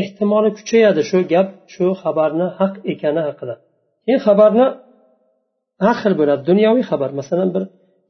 ehtimoli 0.00 0.50
kuchayadi 0.58 1.02
shu 1.10 1.18
gap 1.32 1.48
shu 1.72 1.86
xabarni 2.02 2.46
haq 2.58 2.74
ekani 2.92 3.22
haqida. 3.28 3.54
Keyin 4.04 4.20
xabarni 4.26 4.66
har 5.84 5.96
xil 6.02 6.14
bo'ladi 6.20 6.42
dunyoviy 6.50 6.84
xabar. 6.90 7.10
Masalan 7.20 7.48
bir 7.54 7.62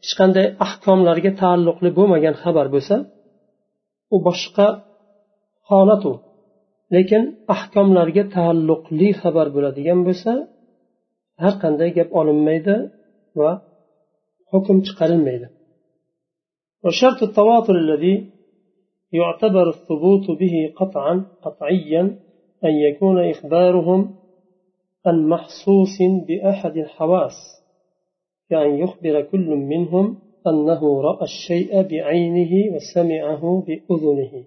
hech 0.03 0.14
qanday 0.21 0.47
ahkomlarga 0.67 1.33
taalluqli 1.43 1.91
bo'lmagan 1.99 2.35
xabar 2.43 2.67
bo'lsa 2.75 2.97
u 4.14 4.17
boshqa 4.26 4.67
holat 5.71 6.03
u. 6.11 6.14
Lekin 6.95 7.23
ahkomlarga 7.55 8.25
taalluqli 8.37 9.09
xabar 9.23 9.47
bo'ladigan 9.55 10.00
bo'lsa 10.09 10.33
har 11.43 11.55
qanday 11.62 11.91
gap 11.99 12.09
olinmaydi 12.21 12.75
va 13.41 13.50
hukm 14.53 14.76
chiqarilmaydi. 14.87 15.47
يعتبر 19.14 19.68
الثبوت 19.68 20.26
به 20.40 20.73
قطعا 20.76 21.26
قطعيا 21.42 22.02
أن 22.64 22.75
يكون 22.87 23.30
إخبارهم 23.30 24.14
عن 25.06 25.28
محصوص 25.28 25.97
بأحد 26.28 26.76
الحواس 26.76 27.38
كأن 28.50 28.78
يخبر 28.78 29.23
كل 29.23 29.49
منهم 29.73 30.18
أنه 30.47 31.02
رأى 31.02 31.23
الشيء 31.23 31.83
بعينه 31.83 32.75
وسمعه 32.75 33.64
بأذنه. 33.66 34.44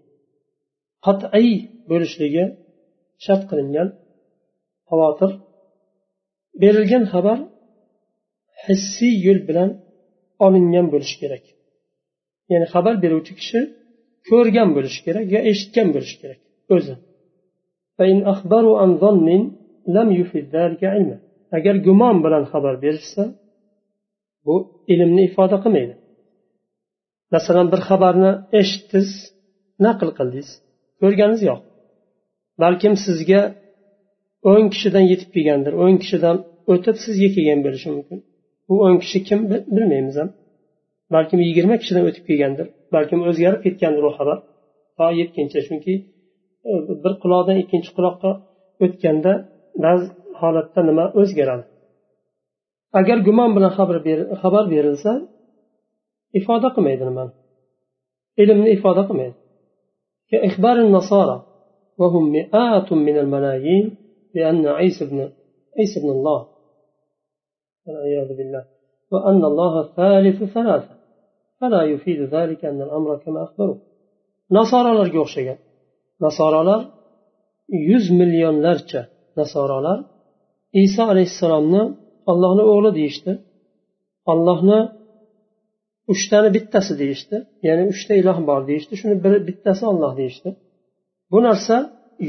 قطعي 1.02 1.70
برشلية 1.90 2.58
شرط 3.18 3.52
قلنجان 3.52 3.94
خواطر. 4.86 5.40
berilgan 6.62 7.04
خبر 7.14 7.38
حسي 8.64 9.10
يلبلن 9.28 9.48
bilan 9.48 9.70
olingan 10.46 10.86
bo'lishi 10.94 11.16
kerak 11.22 11.44
ya'ni 12.52 12.68
xabar 12.74 12.96
beruvchi 13.04 13.34
ko'rgan 14.30 14.70
bo'lishi 14.76 15.00
kerak 15.08 15.26
yo 15.36 15.40
eshitgan 15.52 15.88
bo'lishi 15.96 16.16
kerak 16.22 16.40
o'zi. 16.76 16.96
Agar 21.58 21.76
gumon 21.88 22.16
bilan 22.26 22.44
xabar 22.52 22.76
berishsa 22.84 23.24
bu 24.46 24.56
ilmni 24.94 25.22
ifoda 25.30 25.58
qilmaydi. 25.64 25.96
Masalan 27.34 27.68
bir 27.74 27.82
xabarni 27.90 28.32
eshitdingiz 28.60 29.12
naql 29.86 30.10
qildingiz 30.18 30.50
ko'rganingiz 31.02 31.42
yo'q. 31.50 31.60
Balkim 32.64 32.94
sizga 33.06 33.42
o'n 34.52 34.64
kishidan 34.74 35.06
yetib 35.12 35.30
kelgandir 35.36 35.74
o'n 35.84 35.96
kishidan 36.04 36.38
o'tib 36.74 36.96
sizga 37.06 37.30
kelgan 37.36 37.60
bo'lishi 37.66 37.90
mumkin. 37.96 38.20
Bu 38.68 38.74
o'n 38.86 38.96
kishi 39.04 39.20
kim 39.28 39.40
bilmaymiz 39.76 40.16
ham. 40.22 40.30
balkim 41.15 41.39
yigirma 41.49 41.75
kishidan 41.81 42.05
o'tib 42.09 42.25
kelgandir 42.29 42.67
balkim 42.95 43.21
o'zgarib 43.31 43.61
ketgandir 43.67 44.05
u 44.09 44.13
xabar 44.19 44.39
to 44.99 45.07
yetguncha 45.21 45.61
chunki 45.67 45.95
e, 46.71 46.73
bir 47.03 47.13
quloqdan 47.23 47.57
ikkinchi 47.63 47.91
quloqqa 47.97 48.31
o'tganda 48.85 49.33
ba'zi 49.85 50.07
holatda 50.41 50.81
nima 50.89 51.05
o'zgaradi 51.21 51.65
agar 53.01 53.17
gumon 53.27 53.51
bilan 53.57 53.73
xabar 54.43 54.65
berilsa 54.75 55.13
ifoda 56.39 56.69
qilmaydi 56.75 57.05
nimani 57.09 57.33
ilmni 58.43 58.69
ifoda 58.77 59.03
qilmaydi 59.09 59.37
كإخبار 60.33 60.77
النصارى 60.77 61.47
وهم 61.99 62.33
مئات 62.33 62.93
من 62.93 63.17
الملايين 63.19 63.97
بأن 64.35 64.67
عيسى 64.67 65.05
ابن 65.05 65.19
عيسى 65.79 66.01
ابن 66.01 66.11
الله 66.11 66.47
والعياذ 67.87 68.29
بالله 68.39 68.65
وأن 69.13 69.45
الله 69.45 69.75
ثالث 69.97 70.39
ثلاثة 70.55 70.96
nasoralarga 74.58 75.20
o'xshagan. 75.26 75.58
Nasoralar 76.26 76.82
yuz 77.90 78.06
millionlarcha 78.20 79.02
nasoralar 79.40 80.00
iso 80.84 81.04
alayhissalomni 81.14 81.84
ollohni 82.32 82.64
o'g'li 82.72 82.92
deyishdi. 83.00 83.32
Ollohni 84.32 84.80
uchtani 86.14 86.50
bittasi 86.56 86.94
deyishdi. 87.02 87.38
Ya'ni 87.68 87.84
uchta 87.94 88.14
iloh 88.22 88.38
bor 88.50 88.62
deyishdi. 88.70 88.94
Shuni 89.02 89.16
biri 89.24 89.38
bittasi 89.48 89.84
olloh 89.92 90.12
deyishdi. 90.20 90.50
Bu 91.32 91.40
narsa 91.48 91.76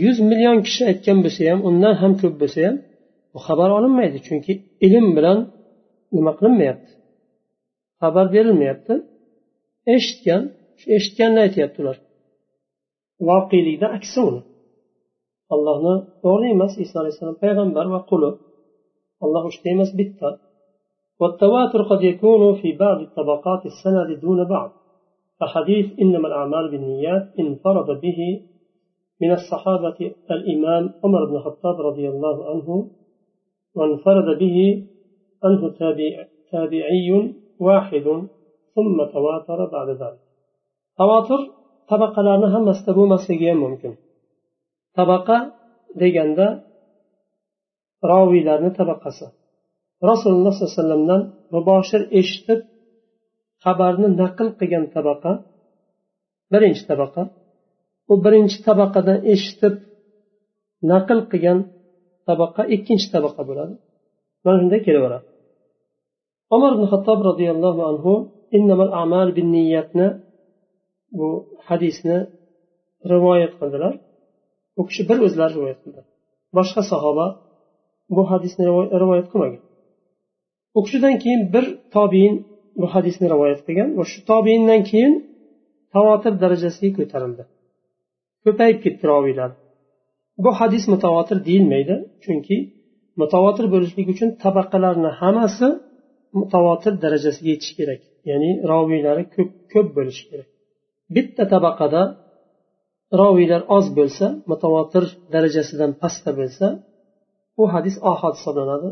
yuz 0.04 0.18
million 0.30 0.58
kishi 0.66 0.82
aytgan 0.90 1.18
bo'lsa 1.24 1.40
ham 1.50 1.60
undan 1.68 1.94
ham 2.02 2.12
ko'p 2.20 2.34
bo'lsa 2.42 2.58
ham 2.66 2.76
bu 3.32 3.38
xabar 3.46 3.70
olinmaydi. 3.78 4.18
Chunki 4.26 4.52
ilm 4.86 5.06
bilan 5.16 5.38
nima 6.16 6.32
qilinmayapti? 6.38 6.92
Xabar 8.02 8.26
berilmayapti. 8.34 8.94
Eshitgan 9.96 10.42
shu 10.80 10.86
eshitganini 10.98 11.40
aytyapti 11.46 11.78
ular 11.82 11.98
voqelikda 13.28 13.86
aksi 13.96 14.18
uni 14.28 14.40
allohni 15.54 15.94
o'g'li 16.28 16.46
emas 16.56 16.72
iso 16.84 16.94
alayhissalom 17.00 17.36
payg'ambar 17.44 17.86
va 17.94 18.00
quli 18.10 18.30
alloh 19.24 19.42
uchta 19.50 19.66
emas 19.74 19.92
bitta 20.00 20.30
والتواتر 21.20 21.82
قد 21.90 22.02
يكون 22.02 22.42
في 22.60 22.68
بعض 22.72 22.98
طبقات 23.16 23.62
السند 23.66 24.20
دون 24.20 24.40
بعض. 24.44 24.70
فحديث 25.40 25.86
إنما 26.02 26.28
الأعمال 26.28 26.70
بالنيات 26.70 27.24
انفرد 27.38 28.00
به 28.00 28.20
من 29.20 29.30
الصحابة 29.32 29.98
الإمام 30.30 30.94
عمر 31.04 31.24
بن 31.24 31.36
الخطاب 31.36 31.80
رضي 31.80 32.08
الله 32.08 32.50
عنه 32.50 32.90
وانفرد 33.76 34.38
به 34.38 34.86
عنه 35.44 35.62
تابع 35.78 36.26
تابعي 36.52 37.34
واحد 37.60 38.28
tavotir 40.98 41.40
tabaqalarni 41.90 42.48
hammasida 42.54 42.92
bo'lmasligi 42.98 43.46
ham 43.50 43.58
mumkin. 43.64 43.92
Tabaqa 44.98 45.36
deganda 46.02 46.46
roviylarni 48.10 48.70
tabaqasi. 48.80 49.26
Rasululloh 50.10 50.52
sollallohu 50.54 50.72
alayhi 50.72 50.80
vasallamdan 50.82 51.22
muboshir 51.54 52.02
eshitib 52.20 52.60
xabarni 53.64 54.08
naql 54.22 54.48
qilgan 54.58 54.84
tabaqa 54.96 55.32
birinchi 56.52 56.82
tabaqa 56.90 57.22
u 58.12 58.14
birinchi 58.24 58.58
tabaqadan 58.66 59.18
eshitib 59.32 59.74
naql 60.92 61.18
qilgan 61.30 61.58
tabaqa 62.28 62.62
ikkinchi 62.74 63.08
tabaqa 63.14 63.42
bo'ladi. 63.48 63.74
Mana 64.44 64.56
shunday 64.60 64.80
kelaveradi. 64.86 65.26
Umar 66.56 66.70
ibn 66.76 66.84
hattob 66.92 67.18
roziyallohu 67.28 67.80
anhu 67.90 68.12
innamal 68.56 68.90
amal 69.02 69.28
bin 69.36 69.46
niyatni 69.56 70.08
bu 71.18 71.28
hadisni 71.68 72.18
rivoyat 73.12 73.52
qildilar. 73.60 73.94
U 74.80 74.82
kishi 74.88 75.02
bir 75.10 75.18
o'zlari 75.26 75.52
rivoyat 75.58 75.78
qildi. 75.84 76.00
Boshqa 76.56 76.82
sahoba 76.92 77.26
bu 78.16 78.22
hadisni 78.30 78.64
rivoyat 79.02 79.26
qilmagan. 79.32 79.62
U 80.78 80.80
kishidan 80.84 81.14
keyin 81.22 81.42
bir 81.54 81.64
tobiin 81.96 82.34
bu 82.80 82.86
hadisni 82.94 83.26
rivoyat 83.34 83.60
qilgan 83.66 83.88
va 83.98 84.04
shu 84.10 84.18
tobiindan 84.30 84.82
keyin 84.90 85.12
tavotir 85.94 86.32
darajasiga 86.42 86.90
ko'tarildi. 86.98 87.42
Ko'payib 88.44 88.78
ketdi 88.84 89.04
roviylar 89.12 89.50
bu 90.44 90.50
hadis 90.60 90.84
mutavotir 90.92 91.38
deyilmaydi 91.48 91.94
chunki 92.24 92.56
mutavotir 93.20 93.66
bo'lishlik 93.74 94.06
uchun 94.14 94.28
tabaqalarni 94.42 95.10
hammasi 95.20 95.68
mutavotir 96.39 96.93
darajasiga 97.03 97.49
yetishi 97.53 97.73
kerak 97.79 98.01
ya'ni 98.29 98.49
roviylari 98.71 99.23
ko'p 99.35 99.51
ko'p 99.73 99.87
bo'lishi 99.97 100.23
kerak 100.29 100.49
bitta 101.15 101.43
tabaqada 101.53 102.01
roviylar 103.21 103.61
oz 103.77 103.85
bo'lsa 103.97 104.25
mutavotir 104.51 105.03
darajasidan 105.33 105.91
pastda 106.01 106.31
bo'lsa 106.39 106.67
u 107.61 107.63
hadis 107.73 107.95
ohod 108.11 108.33
hisoblanadi 108.39 108.89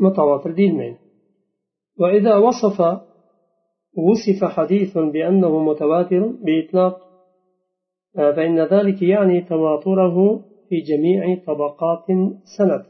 متواتر 0.00 0.50
deyilmaydi 0.56 0.98
وإذا 2.00 2.34
وصف 2.36 2.78
وصف 3.96 4.44
حديث 4.44 4.98
بأنه 4.98 5.58
متواتر 5.70 6.22
بإطلاق 6.44 6.94
فإن 8.14 8.60
ذلك 8.60 9.02
يعني 9.02 9.40
تواتره 9.40 10.16
في 10.68 10.80
جميع 10.80 11.44
طبقات 11.46 12.06
سند 12.56 12.84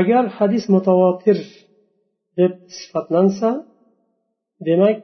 agar 0.00 0.24
hadis 0.38 0.64
mutavotir 0.74 1.38
deb 2.39 2.53
sifatlansa 2.77 3.49
demak 4.67 4.97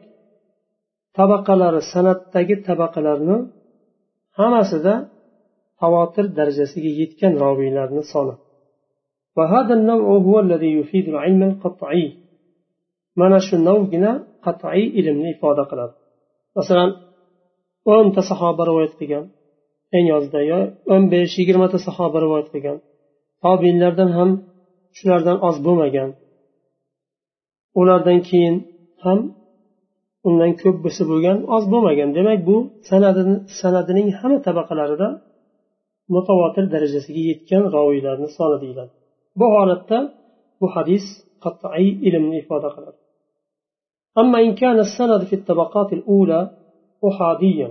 tabaqalari 1.17 1.81
sanatdagi 1.93 2.55
tabaqalarni 2.67 3.37
hammasida 4.37 4.93
xavotir 5.81 6.25
darajasiga 6.37 6.91
yetgan 7.01 7.33
roviylarni 7.43 8.03
soni 8.13 8.35
mana 13.19 13.37
shu 13.47 13.55
navgina 13.67 14.11
qat'iy 14.45 14.85
ilmni 14.99 15.29
ifoda 15.35 15.63
qiladi. 15.71 15.93
Masalan 16.57 16.89
o'nta 17.93 18.21
sahoba 18.29 18.63
rivoyat 18.69 18.93
qilgan 18.99 19.25
eng 19.97 20.07
ozda 20.17 20.39
yo 20.51 20.59
o'n 20.93 21.03
besh 21.13 21.33
yigirmata 21.39 21.77
sahoba 21.87 22.17
rivoyat 22.25 22.47
qilgan. 22.53 22.77
Tobinlardan 23.43 24.09
ham 24.17 24.29
shulardan 24.97 25.37
oz 25.47 25.57
bo'lmagan. 25.65 26.09
ulardan 27.80 28.18
keyin 28.28 28.56
ham 29.04 29.18
undan 30.28 30.52
ko'p 30.62 30.76
bo'lsa 30.84 31.02
bo'lgan 31.10 31.38
oz 31.56 31.64
bo'lmagan 31.72 32.10
demak 32.18 32.40
bu 32.48 32.56
sanadining 33.60 34.08
hamma 34.20 34.38
tabaqalarida 34.48 35.08
mutavotir 36.14 36.64
darajasiga 36.74 37.22
yetgan 37.30 37.62
roviylarni 37.76 38.28
soni 38.36 38.56
deyiladi 38.62 38.92
bu 39.38 39.46
holatda 39.54 39.98
bu 40.60 40.66
hadis 40.74 41.04
qat'iy 41.44 41.88
ilmni 42.08 42.36
ifoda 42.44 42.70
qiladi 42.76 43.00
أما 44.20 44.38
إن 44.46 44.52
كان 44.62 44.78
السند 44.86 45.22
في 45.30 45.34
الطبقات 45.40 45.88
الأولى 45.92 46.40
أحاديا 47.08 47.68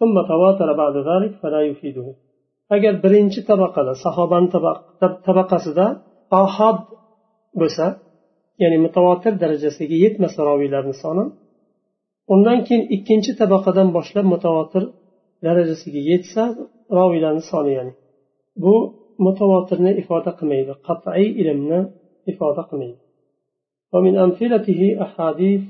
ثم 0.00 0.14
تواتر 0.30 0.68
بعد 0.82 0.96
ذلك 0.96 1.32
فلا 1.42 1.60
يفيده 1.70 2.08
agar 2.76 2.94
birinchi 3.04 3.40
tabaqada 3.50 3.92
sahobani 4.04 4.48
tabaqasida 5.26 5.86
ohod 6.42 6.78
bo'lsa 7.60 7.86
ya'ni 8.62 8.78
mutavotir 8.86 9.32
darajasiga 9.42 9.96
yetmasa 10.04 10.40
roviylarni 10.50 10.94
soni 11.02 11.24
undan 12.34 12.58
keyin 12.66 12.84
ikkinchi 12.96 13.32
tabaqadan 13.40 13.88
boshlab 13.96 14.26
mutavotir 14.34 14.84
darajasiga 15.46 16.00
yetsa 16.10 16.42
roviylarni 16.98 17.42
soni 17.50 17.72
ya'ni 17.78 17.92
bu 18.62 18.74
mutavotirni 19.26 19.90
ifoda 20.02 20.30
qilmaydi 20.38 20.72
qat'iy 20.86 21.28
ilmni 21.42 21.80
ifoda 22.32 22.62
qilmaydi 22.70 23.00
ومن 23.94 24.14
أمثلته 24.24 24.80
أحاديث 25.04 25.62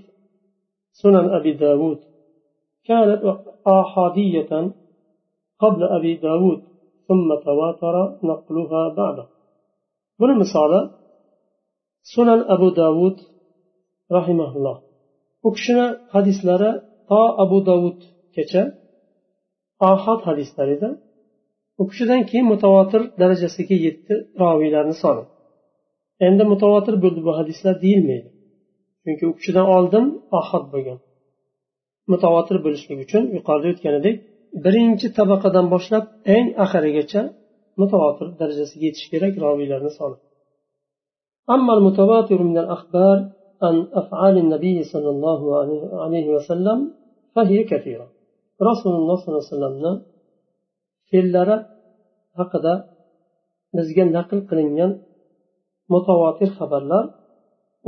سنن 1.00 1.26
أبي 1.38 1.52
داود 1.64 1.98
كانت 2.88 3.20
آحادية 3.66 4.52
قبل 5.62 5.80
أبي 5.96 6.12
داود 6.26 6.60
ثم 7.08 7.28
تواتر 7.46 7.96
نقلها 8.28 8.82
بعده 8.98 9.26
buni 10.20 10.34
misoli 10.42 10.80
sunan 12.13 12.41
abu 12.55 12.69
davud 12.81 13.17
rahimaulloh 14.17 14.77
u 15.47 15.49
kishini 15.55 15.87
hadislari 16.13 16.71
to 17.09 17.21
abu 17.43 17.57
davudgacha 17.69 18.63
ohod 19.91 20.19
hadislar 20.27 20.67
edi 20.75 20.89
u 21.81 21.83
kishidan 21.89 22.21
keyin 22.29 22.47
mutavotir 22.53 23.01
darajasiga 23.21 23.75
yetdi 23.85 24.13
roviylarni 24.41 24.95
soni. 25.03 25.23
Endi 26.27 26.43
mutavotir 26.51 26.95
bo'ldi 27.03 27.21
bu 27.27 27.31
hadislar 27.39 27.75
deyilmaydi. 27.83 28.29
Chunki 29.03 29.23
u 29.31 29.33
kishidan 29.39 29.67
oldin 29.75 30.05
ohod 30.39 30.65
bo'lgan. 30.73 30.99
Mutavotir 32.11 32.57
bo'lishligi 32.65 33.01
uchun 33.07 33.23
yuqorida 33.37 33.67
o'tganidek 33.73 34.15
birinchi 34.65 35.07
tabaqadan 35.17 35.65
boshlab 35.73 36.05
eng 36.35 36.47
oxirigacha 36.63 37.21
mutavotir 37.81 38.27
darajasiga 38.41 38.85
yetish 38.89 39.07
kerak 39.13 39.33
roviylarni 39.45 39.91
soni. 39.99 40.17
أما 41.55 41.73
المتواتر 41.77 42.39
من 42.43 42.57
الأخبار 42.57 43.17
عن 43.65 43.75
أفعال 44.01 44.35
النبي 44.37 44.77
صلى 44.83 45.09
الله 45.15 45.41
عليه 46.03 46.27
وسلم 46.35 46.77
فهي 47.35 47.63
كثيرة. 47.71 48.07
رسول 48.69 48.93
الله 48.99 49.15
صلى 49.15 49.29
الله 49.29 49.45
عليه 49.47 49.55
وسلم 49.57 49.95
fe'llari 51.11 51.57
haqida 52.39 52.73
bizga 53.75 54.03
naql 54.17 54.39
qilingan 54.49 54.91
mutavotir 55.93 56.49
xabarlar 56.57 57.05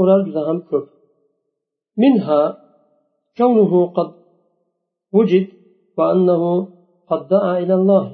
ular 0.02 0.20
juda 0.28 0.42
ham 0.50 0.60
ko'p 0.70 0.86
منها 2.04 2.42
كونه 3.38 3.74
قد 3.98 4.10
وجد 5.18 5.48
وأنه 5.98 6.44
قد 7.10 7.22
دعا 7.34 7.54
إلى 7.64 7.74
الله 7.80 8.06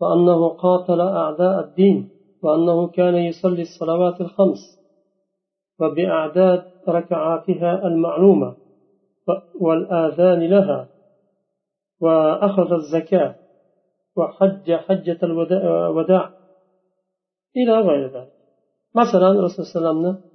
وأنه 0.00 0.40
قاتل 0.64 1.00
أعداء 1.00 1.56
الدين 1.64 1.98
وأنه 2.42 2.78
كان 2.98 3.14
يصلي 3.30 3.62
الصلوات 3.68 4.20
الخمس. 4.20 4.77
وبأعداد 5.79 6.61
ركعاتها 6.87 7.87
المعلومة 7.87 8.55
والآذان 9.65 10.41
لها 10.53 10.87
وأخذ 12.03 12.69
الزكاة 12.73 13.35
وحج 14.17 14.67
حجة 14.85 15.19
الوداع 15.23 16.29
إلى 17.57 17.73
غير 17.87 18.03
ذلك 18.15 18.33
مثلا 18.95 19.29
رسول 19.45 19.65
الله 19.65 19.91
alayhi 19.91 20.33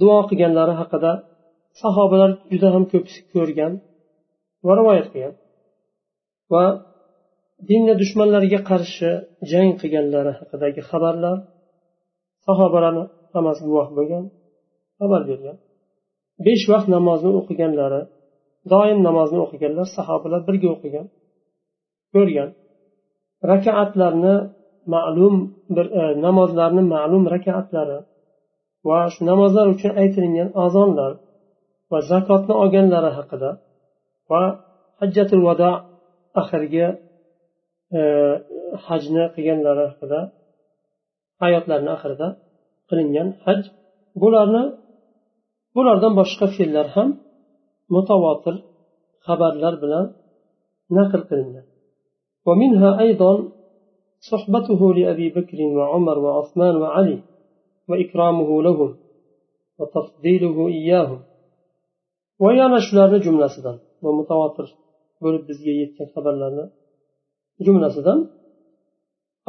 duo 0.00 0.18
qilganlari 0.28 0.74
haqida 0.80 1.12
sahobalar 1.82 2.30
juda 2.52 2.68
ham 2.74 2.84
ko'p 2.92 3.06
ko'rgan 3.32 3.72
va 4.66 4.72
rivoyat 4.80 5.06
qilgan 5.12 5.34
va 6.52 6.64
dinni 7.68 7.94
dushmanlariga 8.02 8.60
qarshi 8.70 9.10
jang 9.52 9.70
qilganlari 9.80 10.32
haqidagi 10.40 10.80
xabarlar 10.90 11.36
sahobalarni 12.46 13.04
hammasi 13.34 13.60
guvoh 13.68 13.88
bo'lgan 13.96 14.24
xabar 14.99 15.21
bergan. 15.29 15.57
Besh 16.45 16.65
vaqt 16.71 16.87
namozni 16.95 17.31
o'qiganlari 17.39 18.01
doim 18.73 18.99
namozni 19.07 19.39
o'qiganlar 19.45 19.87
sahobalar 19.97 20.41
birga 20.47 20.67
o'qigan 20.75 21.05
ko'rgan. 22.13 22.49
Rakaatlarni 23.51 24.35
ma'lum 24.93 25.35
bir 25.75 25.85
e, 26.01 26.03
namozlarni 26.25 26.83
ma'lum 26.95 27.23
rakaatlari 27.35 27.99
va 28.89 28.99
shu 29.13 29.21
namozlar 29.31 29.65
uchun 29.75 29.91
aytilingan 30.01 30.49
azonlar 30.65 31.11
va 31.91 31.99
zakotni 32.11 32.53
olganlari 32.63 33.11
haqida 33.17 33.49
va 34.31 34.41
hajjatul 34.99 35.41
vado 35.47 35.71
oxirgi 36.41 36.85
e, 37.99 38.01
hajni 38.87 39.23
qilganlari 39.35 39.83
haqida 39.91 40.19
hayotlarini 41.41 41.91
oxirida 41.95 42.27
qilingan 42.89 43.27
haj. 43.45 43.59
Bularni 44.21 44.63
bulardan 45.76 46.12
boshqa 46.20 46.46
fe'llar 46.56 46.86
ham 46.94 47.08
mutavotir 47.94 48.54
xabarlar 49.26 49.74
bilan 49.82 50.06
naql 50.96 51.22
qilingan 51.30 51.66
ومنها 52.46 52.90
أيضا 53.04 53.32
صحبته 54.30 54.80
لأبي 54.98 55.26
بكر 55.36 55.58
وعمر 55.76 56.16
وعثمان 56.24 56.74
وعلي 56.82 57.18
وإكرامه 57.88 58.50
لهم 58.66 58.90
وتفضيله 59.78 60.56
إياهم 60.78 61.20
ويانا 62.42 62.78
shularni 62.86 63.18
jumlasidan 63.26 63.76
va 64.04 64.10
mutavotir 64.18 64.66
bo'lib 65.22 65.42
bizga 65.48 65.72
yetgan 65.80 66.08
xabarlarni 66.14 66.64
jumlasidan 67.66 68.18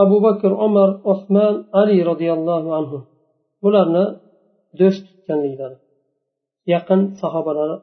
abu 0.04 0.18
bakr 0.26 0.52
umar 0.68 0.90
osmon 1.14 1.56
ali 1.82 1.98
roziyallohu 2.10 2.70
anhu 2.80 2.98
bularni 3.64 4.06
do'st 4.80 5.04
tutganliklari 5.10 5.78
yaqin 6.74 7.02
sahobalari 7.22 7.78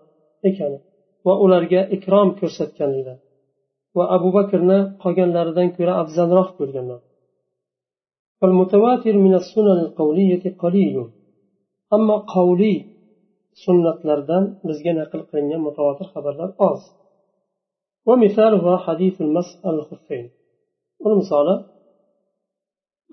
ekani 0.48 0.78
va 1.26 1.34
ularga 1.44 1.80
ikrom 1.96 2.28
ko'rsatganliklari 2.40 3.22
va 3.96 4.04
abu 4.16 4.28
bakrni 4.38 4.78
qolganlaridan 5.02 5.68
ko'ra 5.76 5.92
afzalroq 6.02 6.50
ko'rganlar 6.60 7.00
فالمتواتر 8.40 9.14
من 9.26 9.34
السنن 9.40 9.78
القولية 9.86 10.44
قليل 10.64 10.96
أما 11.96 12.16
قولي 12.36 12.76
sunnatlardan 13.64 14.44
bizga 14.68 14.92
naql 15.00 15.20
qilingan 15.30 15.60
mutavotir 15.68 16.06
xabarlar 16.14 16.50
oz 16.70 16.82
ومثالها 18.08 18.74
حديث 18.86 19.16
المسح 19.26 19.56
على 19.66 19.78
الخفين 19.82 20.26
والمثال 21.02 21.48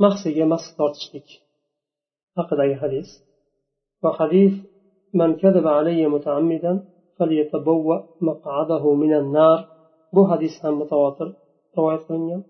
محسية 0.04 0.44
مسح 0.54 0.70
tortishlik 0.80 1.28
haqidagi 2.38 2.76
hadis 2.84 3.10
va 4.04 4.12
hadis 4.20 4.54
من 5.14 5.37
كذب 5.37 5.66
علي 5.66 6.07
متعمدا 6.07 6.85
فليتبوأ 7.16 7.99
مقعده 8.20 8.94
من 8.94 9.12
النار. 9.14 9.59
Bu 10.14 10.23
hadis 10.31 10.55
ham 10.62 10.75
mutavotir 10.83 11.29
rivoyat 11.77 12.03
qilingan 12.09 12.42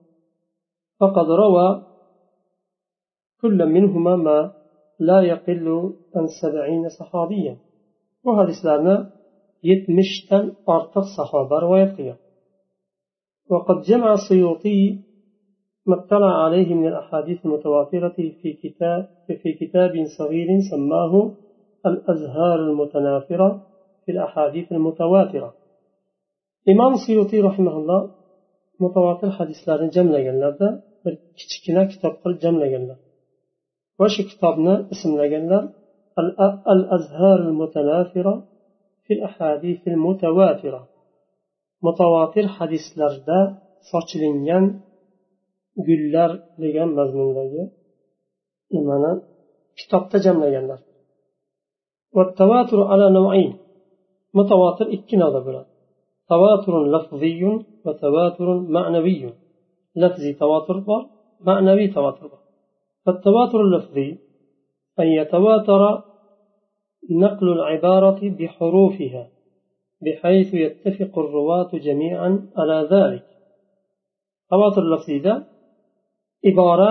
فقد 1.01 1.29
روى 1.43 1.69
كل 3.41 3.59
منهما 3.77 4.15
ما 4.27 4.39
لا 5.09 5.19
يقل 5.33 5.67
عن 6.17 6.25
سبعين 6.43 6.85
صحابيا 6.99 7.55
bu 8.25 8.31
hadislarni 8.39 8.97
yetmishdan 9.71 10.45
ortiq 10.75 11.07
sahoba 11.17 11.57
rivoyat 11.65 11.93
qilgan 11.97 12.19
وقد 13.53 13.79
جمع 13.89 14.11
السيوطي 14.21 14.81
ما 15.89 15.97
اطلع 16.01 16.33
عليه 16.45 16.75
من 16.75 16.87
الأحاديث 16.93 17.39
المتواترة 17.47 18.19
في 18.41 18.49
كتاب 18.63 19.03
في 19.43 19.51
كتاب 19.61 19.93
صغير 20.19 20.49
سماه 20.71 21.15
الأزهار 21.90 22.58
المتنافرة 22.70 23.50
في 24.04 24.10
الأحاديث 24.16 24.68
المتواترة 24.72 25.50
imom 26.74 26.94
suyutiy 27.06 27.42
rahimaulloh 27.50 28.02
mutavotir 28.84 29.30
hadislarni 29.38 29.90
jamlaganlarda 29.98 30.68
bir 31.04 31.14
kichkina 31.40 31.84
kitob 31.92 32.14
qilib 32.22 32.40
jamlaganlar 32.46 32.98
va 34.00 34.08
shu 34.14 34.22
kitobni 34.32 34.76
ismlaganlar 34.94 35.64
al 36.74 36.82
azhar 36.98 37.40
mutanafira 37.62 38.34
fil 39.06 39.22
ahadith 39.30 39.84
al 39.92 39.98
mutawatira 40.06 40.82
mutavotir 41.86 42.46
hadislarda 42.58 43.40
sochilingan 43.92 44.66
gullar 45.88 46.32
degan 46.64 46.90
mazmundagi 47.00 47.64
nimani 48.74 49.12
kitobda 49.80 50.18
jamlaganlar 50.26 50.80
mutavotir 54.37 54.87
ikki 54.97 55.17
navda 55.23 55.41
bo'ladi 55.47 55.71
تواتر 56.31 56.75
لفظي 56.95 57.43
وتواتر 57.85 58.49
معنوي. 58.77 59.35
لفظي 59.97 60.33
تواتر 60.43 60.79
بار 60.79 61.03
معنوي 61.41 61.89
تواتر 61.89 62.27
بار 62.33 62.43
فالتواتر 63.05 63.61
اللفظي 63.61 64.19
أن 65.01 65.07
يتواتر 65.07 65.83
نقل 67.11 67.47
العبارة 67.57 68.21
بحروفها 68.39 69.25
بحيث 70.05 70.55
يتفق 70.55 71.19
الرواة 71.19 71.71
جميعا 71.87 72.31
على 72.57 72.89
ذلك. 72.95 73.27
تواتر 74.51 74.83
اللفظي 74.83 75.19
ده 75.19 75.35
عبارة 76.47 76.91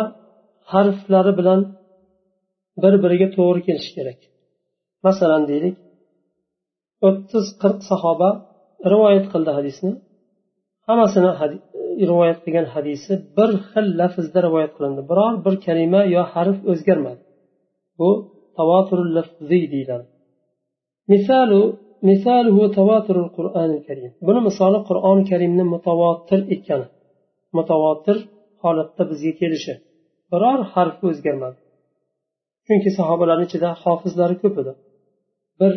bilan 1.40 1.62
bir 2.82 2.94
biriga 3.04 3.28
to'g'ri 3.38 3.62
kelishi 3.68 3.92
kerak 3.98 4.20
masalan 5.08 5.44
deylik 5.52 5.76
o'ttiz 7.08 7.46
qirq 7.62 7.80
sahoba 7.92 8.30
rivoyat 8.92 9.26
qildi 9.34 9.52
hadisni. 9.58 9.92
Hammasini 10.88 11.32
e, 11.46 11.48
rivoyat 12.10 12.40
qilgan 12.46 12.68
hadisi 12.76 13.12
bir 13.38 13.50
xil 13.70 13.88
lafzda 14.00 14.40
rivoyat 14.48 14.72
qilindi. 14.78 15.02
Biror 15.10 15.34
bir 15.46 15.56
kalima 15.66 16.02
yo 16.16 16.22
harf 16.34 16.60
o'zgarmadi. 16.72 17.22
Bu 18.00 18.10
tavaturul 18.58 19.12
lafziy 19.18 19.64
deyiladi. 19.74 20.06
Misalu 21.14 21.62
misaluhu 22.10 22.64
tavaturul 22.78 23.30
qur'onil 23.38 23.82
karim. 23.88 24.12
Buni 24.28 24.42
misoli 24.50 24.80
qur'oni 24.90 25.24
karimni 25.32 25.64
mutavotir 25.74 26.42
ekani 26.56 26.88
mutavotir 27.58 28.18
holatda 28.64 29.04
bizga 29.12 29.34
kelishi. 29.42 29.74
Biror 30.32 30.60
harf 30.74 30.98
o'zgarmadi. 31.10 31.58
Chunki 32.66 32.90
sahobalarni 33.00 33.46
ichida 33.50 33.70
hofizlari 33.84 34.36
ko'p 34.44 34.56
edi. 34.62 34.74
Bir 35.60 35.74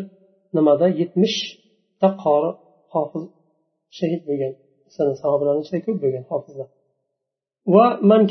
nimada 0.56 0.86
yetmishta 1.00 2.08
qori 2.24 2.50
hofiz 2.94 3.24
shahid 3.98 4.22
bo'lgan 4.28 4.52
sahobalarni 5.22 5.62
ichida 5.64 5.80
ko'p 5.86 5.98
bo'lgan 6.04 6.24
hofizlar 6.30 6.68
va 7.74 7.86
man 8.10 8.22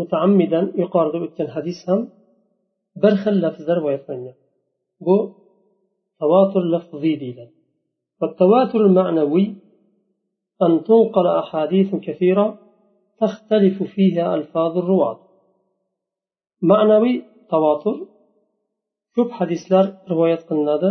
mutaammidan 0.00 0.64
yuqorida 0.82 1.18
o'tgan 1.26 1.48
hadis 1.56 1.78
ham 1.88 2.00
bir 3.02 3.14
xil 3.22 3.36
lafzda 3.44 3.72
rivoyat 3.78 4.02
qilingan 4.06 4.36
bu 5.06 5.16
tavotur 6.20 6.64
lafziy 6.74 7.16
deyiladi 7.24 7.54
والتواتر 8.20 8.80
المعنوي 8.88 9.46
أن 10.62 10.72
تنقل 10.84 11.26
أحاديث 11.26 11.94
كثيرة 11.94 12.58
تختلف 13.20 13.82
فيها 13.82 14.34
ألفاظ 14.34 14.78
الرواة 14.78 15.18
معنوي 16.62 17.14
تواتر 17.50 17.96
ko'p 19.16 19.30
hadislar 19.38 19.84
rivoyat 20.10 20.42
qilinadi 20.48 20.90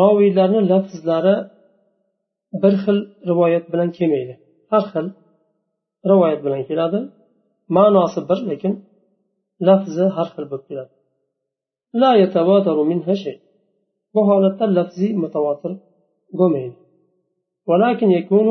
roviylarni 0.00 0.60
lafzlari 0.70 1.36
bir 2.62 2.74
xil 2.84 2.98
rivoyat 3.30 3.64
bilan 3.72 3.88
kelmaydi 3.96 4.34
har 4.72 4.84
xil 4.92 5.06
rivoyat 6.10 6.40
bilan 6.46 6.62
keladi 6.68 6.98
ma'nosi 7.76 8.20
bir 8.30 8.38
lekin 8.50 8.72
lafzi 9.68 10.04
har 10.16 10.28
xil 10.34 10.44
bo'lib 10.50 10.64
keladi 10.68 10.92
la 12.00 12.10
minha 12.90 13.14
shay 13.22 13.36
bu 14.14 14.20
holatda 14.28 14.64
lafziy 14.78 15.12
mutavotir 15.22 15.72
bo'lmaydi 16.38 16.76
ولكن 17.70 18.08
يكون 18.18 18.48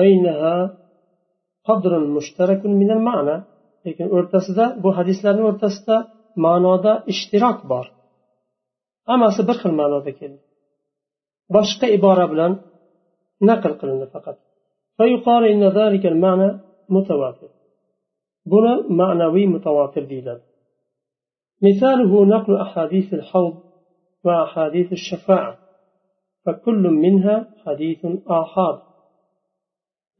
بينها 0.00 0.54
قدر 1.68 1.92
مشترك 2.16 2.60
من 2.66 2.90
المعنى 2.96 3.36
lekin 3.86 4.06
o'rtasida 4.16 4.64
bu 4.82 4.88
hadislarni 4.98 5.42
o'rtasida 5.50 5.96
ma'noda 6.44 6.92
ishtirok 7.12 7.58
bor 7.70 7.86
hammasi 9.08 9.42
bir 9.48 9.56
xil 9.62 9.72
ma'noda 9.80 10.12
keldi 10.20 10.42
boshqa 11.56 11.86
ibora 11.96 12.26
bilan 12.32 12.52
naql 13.48 13.72
qilindi 13.80 14.06
faqat 14.14 14.38
buni 18.52 18.72
ma'naviy 19.00 19.46
mutavotir 19.54 20.04
deyiladi 20.12 20.44
مثاله 21.62 22.12
نقل 22.24 22.56
أحاديث 22.56 23.14
الحوض 23.14 23.54
وأحاديث 24.24 24.92
الشفاعة 24.92 25.58
فكل 26.44 26.82
منها 27.04 27.36
حديث 27.64 28.06
آحاد 28.40 28.78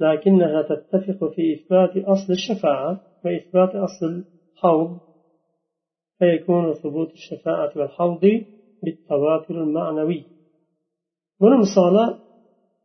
لكنها 0.01 0.63
تتفق 0.63 1.31
في 1.35 1.55
إثبات 1.55 1.97
أصل 1.97 2.33
الشفاعة 2.33 3.01
وإثبات 3.25 3.73
أصل 3.75 4.25
الحوض 4.55 4.99
فيكون 6.19 6.75
ثبوت 6.75 7.11
الشفاعة 7.11 7.71
والحوض 7.77 8.21
بالتواتر 8.83 9.63
المعنوي. 9.63 10.25
هنا 11.41 11.55
المصالة 11.55 12.19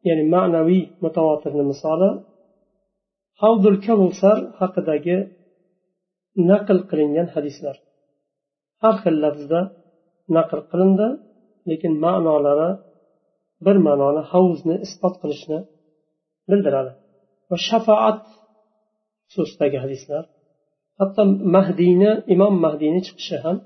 يعني 0.05 0.23
معنوي 0.29 0.89
متواتر 1.01 1.59
المصالة 1.59 2.23
حوض 3.35 3.67
الكوثر 3.67 4.51
حق 4.53 4.79
نقل 6.37 6.79
قلنجان 6.79 7.15
يعني 7.15 7.29
حديثنا 7.31 7.73
حرخ 8.81 9.07
اللفظ 9.07 9.45
ده 9.45 9.71
نقل 10.29 10.61
قلنجا 10.61 11.19
لكن 11.67 11.99
معنى 11.99 12.39
لنا 12.39 12.83
بر 13.61 13.77
معنى 13.77 14.23
حوضنا 14.23 14.81
إثبات 14.81 15.23
قلشنا 15.23 15.65
بالدلالة 16.47 16.95
وشفاعة 17.51 18.23
سوستاك 19.27 19.77
حديثنا 19.77 20.25
hatto 20.99 21.21
mahdiyni 21.55 22.11
imom 22.33 22.53
mahdiyni 22.65 23.01
chiqishi 23.07 23.37
ham 23.45 23.57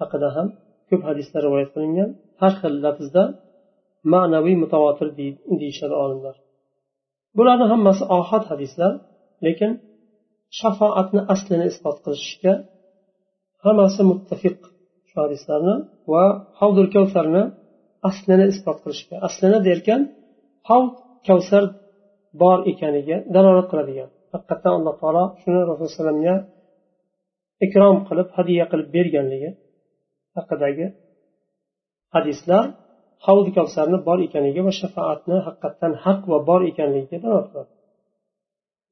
haqida 0.00 0.28
ham 0.36 0.46
ko'p 0.88 1.02
hadislar 1.08 1.40
rivoyat 1.46 1.70
qilingan. 1.74 2.08
Har 2.40 2.52
xil 2.60 2.74
lafzda 2.84 3.22
ma'naviy 4.12 4.56
mutavotir 4.62 5.08
deyishadi 5.60 5.94
olimlar. 6.04 6.36
Bularni 7.36 7.66
hammasi 7.72 8.04
ohad 8.18 8.44
hadislar 8.52 8.92
lekin 9.46 9.70
shafoatni 10.58 11.20
aslini 11.34 11.66
isbot 11.72 11.96
qilishga 12.04 12.52
hammasi 13.64 14.02
muttafiq 14.10 14.58
shu 15.08 15.16
hadislarni 15.24 15.74
va 16.12 16.24
havdul 16.60 16.88
kavsarni 16.94 17.42
aslini 18.08 18.44
isbot 18.52 18.78
qilishga 18.84 19.16
aslini 19.28 19.58
derkan 19.68 20.00
havd 20.68 20.94
kavsar 21.28 21.64
bor 22.42 22.58
ekaniga 22.72 23.16
dalolat 23.34 23.66
qiladigan. 23.70 24.08
Haqiqatdan 24.32 24.72
alloh 24.78 24.94
taolo 25.02 25.24
shuni 25.40 25.60
rasululloh 25.68 25.90
alayhivasallamga 25.90 26.36
ikrom 27.66 27.96
qilib 28.08 28.28
hadya 28.36 28.64
qilib 28.70 28.88
berganligi 28.96 29.50
haqidagi 30.36 30.86
hadislar 32.14 32.64
havdi 33.26 33.50
kavsarni 33.56 33.98
bor 34.08 34.18
ekaniga 34.26 34.60
va 34.68 34.72
shafoatni 34.82 35.36
haqiqatdan 35.46 35.92
haq 36.04 36.20
va 36.32 36.38
bor 36.48 36.60
ekanligiga 36.70 37.18
dalolat 37.24 37.46
qiladi 37.52 37.72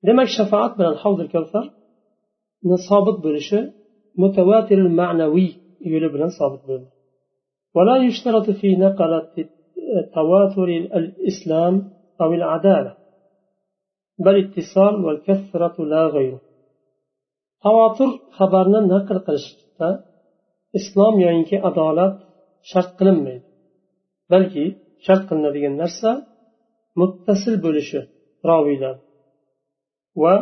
demak 0.07 0.29
shafoat 0.39 0.73
bilan 0.79 0.95
havdi 1.03 1.25
kavsarni 1.35 2.77
sobit 2.89 3.19
bo'lishi 3.27 3.59
mutavatir 4.23 4.81
ma'naviy 5.01 5.51
yo'li 5.93 6.09
bilan 6.15 6.31
sobit 6.41 6.63
bo'ldi 6.71 6.89
ولا 7.77 7.97
يشترط 8.07 8.47
في 8.61 8.69
نقلة 8.77 9.35
تواتر 10.15 10.69
الإسلام 11.01 11.75
أو 12.21 12.33
العدالة 12.39 12.93
بل 14.25 14.35
اتصال 14.45 14.95
والكثرة 15.05 15.77
لا 15.93 16.03
غيره 16.07 16.41
xavotir 17.65 18.11
xabarni 18.37 18.81
naql 18.93 19.19
qilishda 19.27 19.89
islom 20.79 21.15
yoyinki 21.25 21.57
adolat 21.69 22.15
shart 22.71 22.91
qilinmaydi. 22.99 23.47
Balki 24.33 24.65
shart 25.07 25.23
qilinadigan 25.29 25.75
narsa 25.83 26.11
muttasil 27.01 27.55
bo'lishi 27.65 28.01
roviylar 28.51 28.97
va 30.23 30.35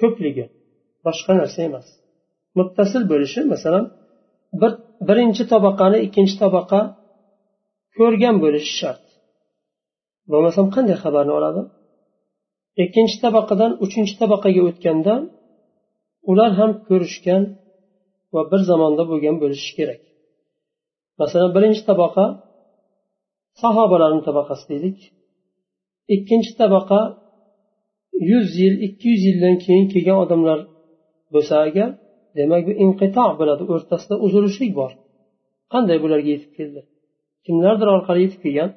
ko'pligi 0.00 0.44
boshqa 1.06 1.32
narsa 1.40 1.60
emas. 1.68 1.86
Muttasil 2.58 3.02
bo'lishi 3.12 3.40
masalan 3.52 3.84
bir 4.60 4.72
birinchi 5.08 5.44
tabaqani 5.52 5.98
ikkinchi 6.06 6.36
tabaqa 6.42 6.80
ko'rgan 7.98 8.36
bo'lishi 8.44 8.72
shart. 8.80 9.04
Bo'lmasam 10.30 10.66
qanday 10.74 10.96
xabarni 11.04 11.32
oladi? 11.38 11.62
Ikkinchi 12.84 13.16
tabaqadan 13.24 13.72
uchinchi 13.84 14.14
tabaqaga 14.20 14.60
o'tganda 14.68 15.14
ular 16.30 16.50
ham 16.58 16.70
ko'rishgan 16.88 17.42
va 18.34 18.42
bir 18.50 18.60
zamonda 18.70 19.02
bo'lgan 19.10 19.36
bo'lishi 19.42 19.70
kerak. 19.78 20.00
Masalan 21.20 21.50
birinchi 21.56 21.82
tabaqa 21.90 22.24
sahobalarni 23.62 24.22
tabaqasi 24.28 24.64
deylik. 24.72 24.98
Ikkinchi 26.14 26.52
tabaqa 26.62 27.00
yuz 28.30 28.48
yil 28.62 28.74
ikki 28.86 29.06
yuz 29.12 29.22
yildan 29.28 29.56
keyin 29.64 29.86
kelgan 29.92 30.18
odamlar 30.24 30.58
bo'lsa 31.34 31.54
agar 31.66 31.88
demak 32.38 32.62
bu 32.68 32.72
inqito 32.84 33.24
bo'ladi 33.40 33.62
o'rtasida 33.72 34.14
uzilishlik 34.26 34.72
bor. 34.80 34.92
Qanday 35.72 35.98
bularga 36.04 36.30
yetib 36.34 36.52
keldi? 36.58 36.80
Kimlardir 37.46 37.88
orqali 37.96 38.20
yetib 38.24 38.40
kelgan. 38.44 38.70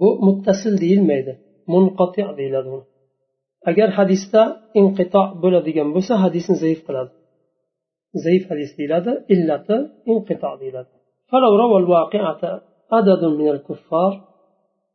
Bu 0.00 0.08
muttasil 0.26 0.74
deyilmaydi 0.84 1.32
munqati 1.72 2.22
deyiladi 2.38 2.68
uni 2.76 2.86
agar 3.69 3.89
hadisda 3.99 4.41
inqito 4.81 5.23
bo'ladigan 5.43 5.87
bo'lsa 5.95 6.13
hadisni 6.23 6.55
zaif 6.63 6.79
qiladi 6.87 7.11
zaif 8.25 8.43
hadis 8.51 8.71
deyiladi 8.77 9.11
illati 9.33 9.75
inqito 10.11 10.51
deyiladi 10.61 10.93
عدد 12.95 13.21
من 13.39 13.47
الكفار 13.55 14.11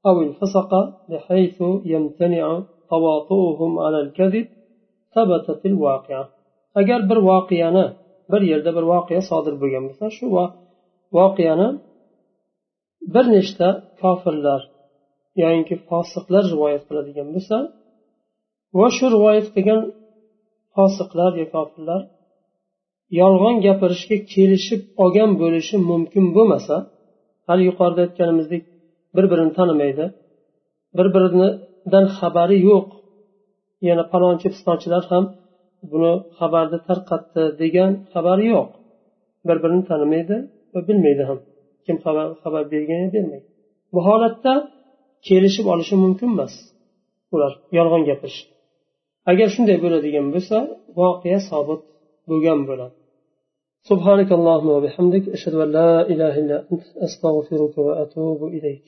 أو 0.06 0.14
الفسق 0.26 0.70
بحيث 1.10 1.58
يمتنع 1.84 2.44
تواطؤهم 2.90 3.72
على 3.84 3.98
الكذب 4.04 4.46
ثبتت 5.14 5.66
الواقعة 5.72 6.26
agar 6.80 7.00
bir 7.10 7.18
voqeani 7.30 7.86
bir 8.32 8.42
yerda 8.50 8.70
bir 8.76 8.84
voqea 8.92 9.22
sodir 9.30 9.54
bo'lgan 9.62 9.82
bo'lsa 9.88 10.06
shu 10.16 10.26
voqeani 11.18 11.68
bir 13.14 13.24
nechta 13.36 13.68
kofirlar 14.00 14.60
yoinki 15.42 15.74
fosiqlar 15.88 16.44
rivoyat 16.52 16.82
qiladigan 16.88 17.28
bo'lsa 17.34 17.56
va 18.77 18.87
shu 18.95 19.05
rivoyat 19.15 19.47
qilgan 19.55 19.81
fosiqlar 20.75 21.31
yo 21.41 21.45
kofirlar 21.55 22.01
yolg'on 23.19 23.55
gapirishga 23.65 24.17
kelishib 24.33 24.81
olgan 25.03 25.31
bo'lishi 25.41 25.75
mumkin 25.91 26.25
bo'lmasa 26.35 26.75
hali 27.47 27.63
yuqorida 27.69 28.01
aytganimizdek 28.05 28.63
bir 29.15 29.25
birini 29.31 29.53
tanimaydi 29.59 30.05
bir 30.97 31.07
biridan 31.15 32.05
xabari 32.17 32.57
yo'q. 32.69 32.87
Yana 33.89 34.03
palonchi 34.11 34.47
pistonchilar 34.53 35.03
ham 35.11 35.23
buni 35.91 36.13
xabarni 36.37 36.79
tarqatdi 36.87 37.43
degan 37.61 37.91
xabari 38.13 38.45
yo'q. 38.53 38.69
Bir 39.47 39.57
birini 39.63 39.83
tanimaydi 39.91 40.35
va 40.73 40.79
bilmaydi 40.87 41.23
ham 41.29 41.39
kim 41.85 41.97
xabar 42.05 42.27
xabar 42.43 42.63
bergan 42.73 43.07
bermaydi 43.13 43.47
bu 43.93 43.99
holatda 44.07 44.53
kelishib 45.27 45.65
olishi 45.73 45.95
mumkin 46.03 46.29
emas 46.35 46.53
ular 47.35 47.51
yolg'on 47.77 48.03
gapirish 48.09 48.39
agar 49.30 49.48
shunday 49.54 49.78
bo'ladigan 49.84 50.26
bo'lsa 50.34 50.56
voqea 50.98 51.38
sobit 51.50 51.80
bo'lgan 52.30 52.60
bo'ladi 52.70 52.96
سبحانك 53.90 54.30
اللهم 54.38 54.68
وبحمدك 54.76 55.24
أشهد 55.36 55.54
أن 55.64 55.70
لا 55.78 55.92
إله 56.12 56.32
إلا 56.42 56.56
أنت 56.72 56.84
أستغفرك 57.06 57.74
وأتوب 57.86 58.40
إليك 58.56 58.84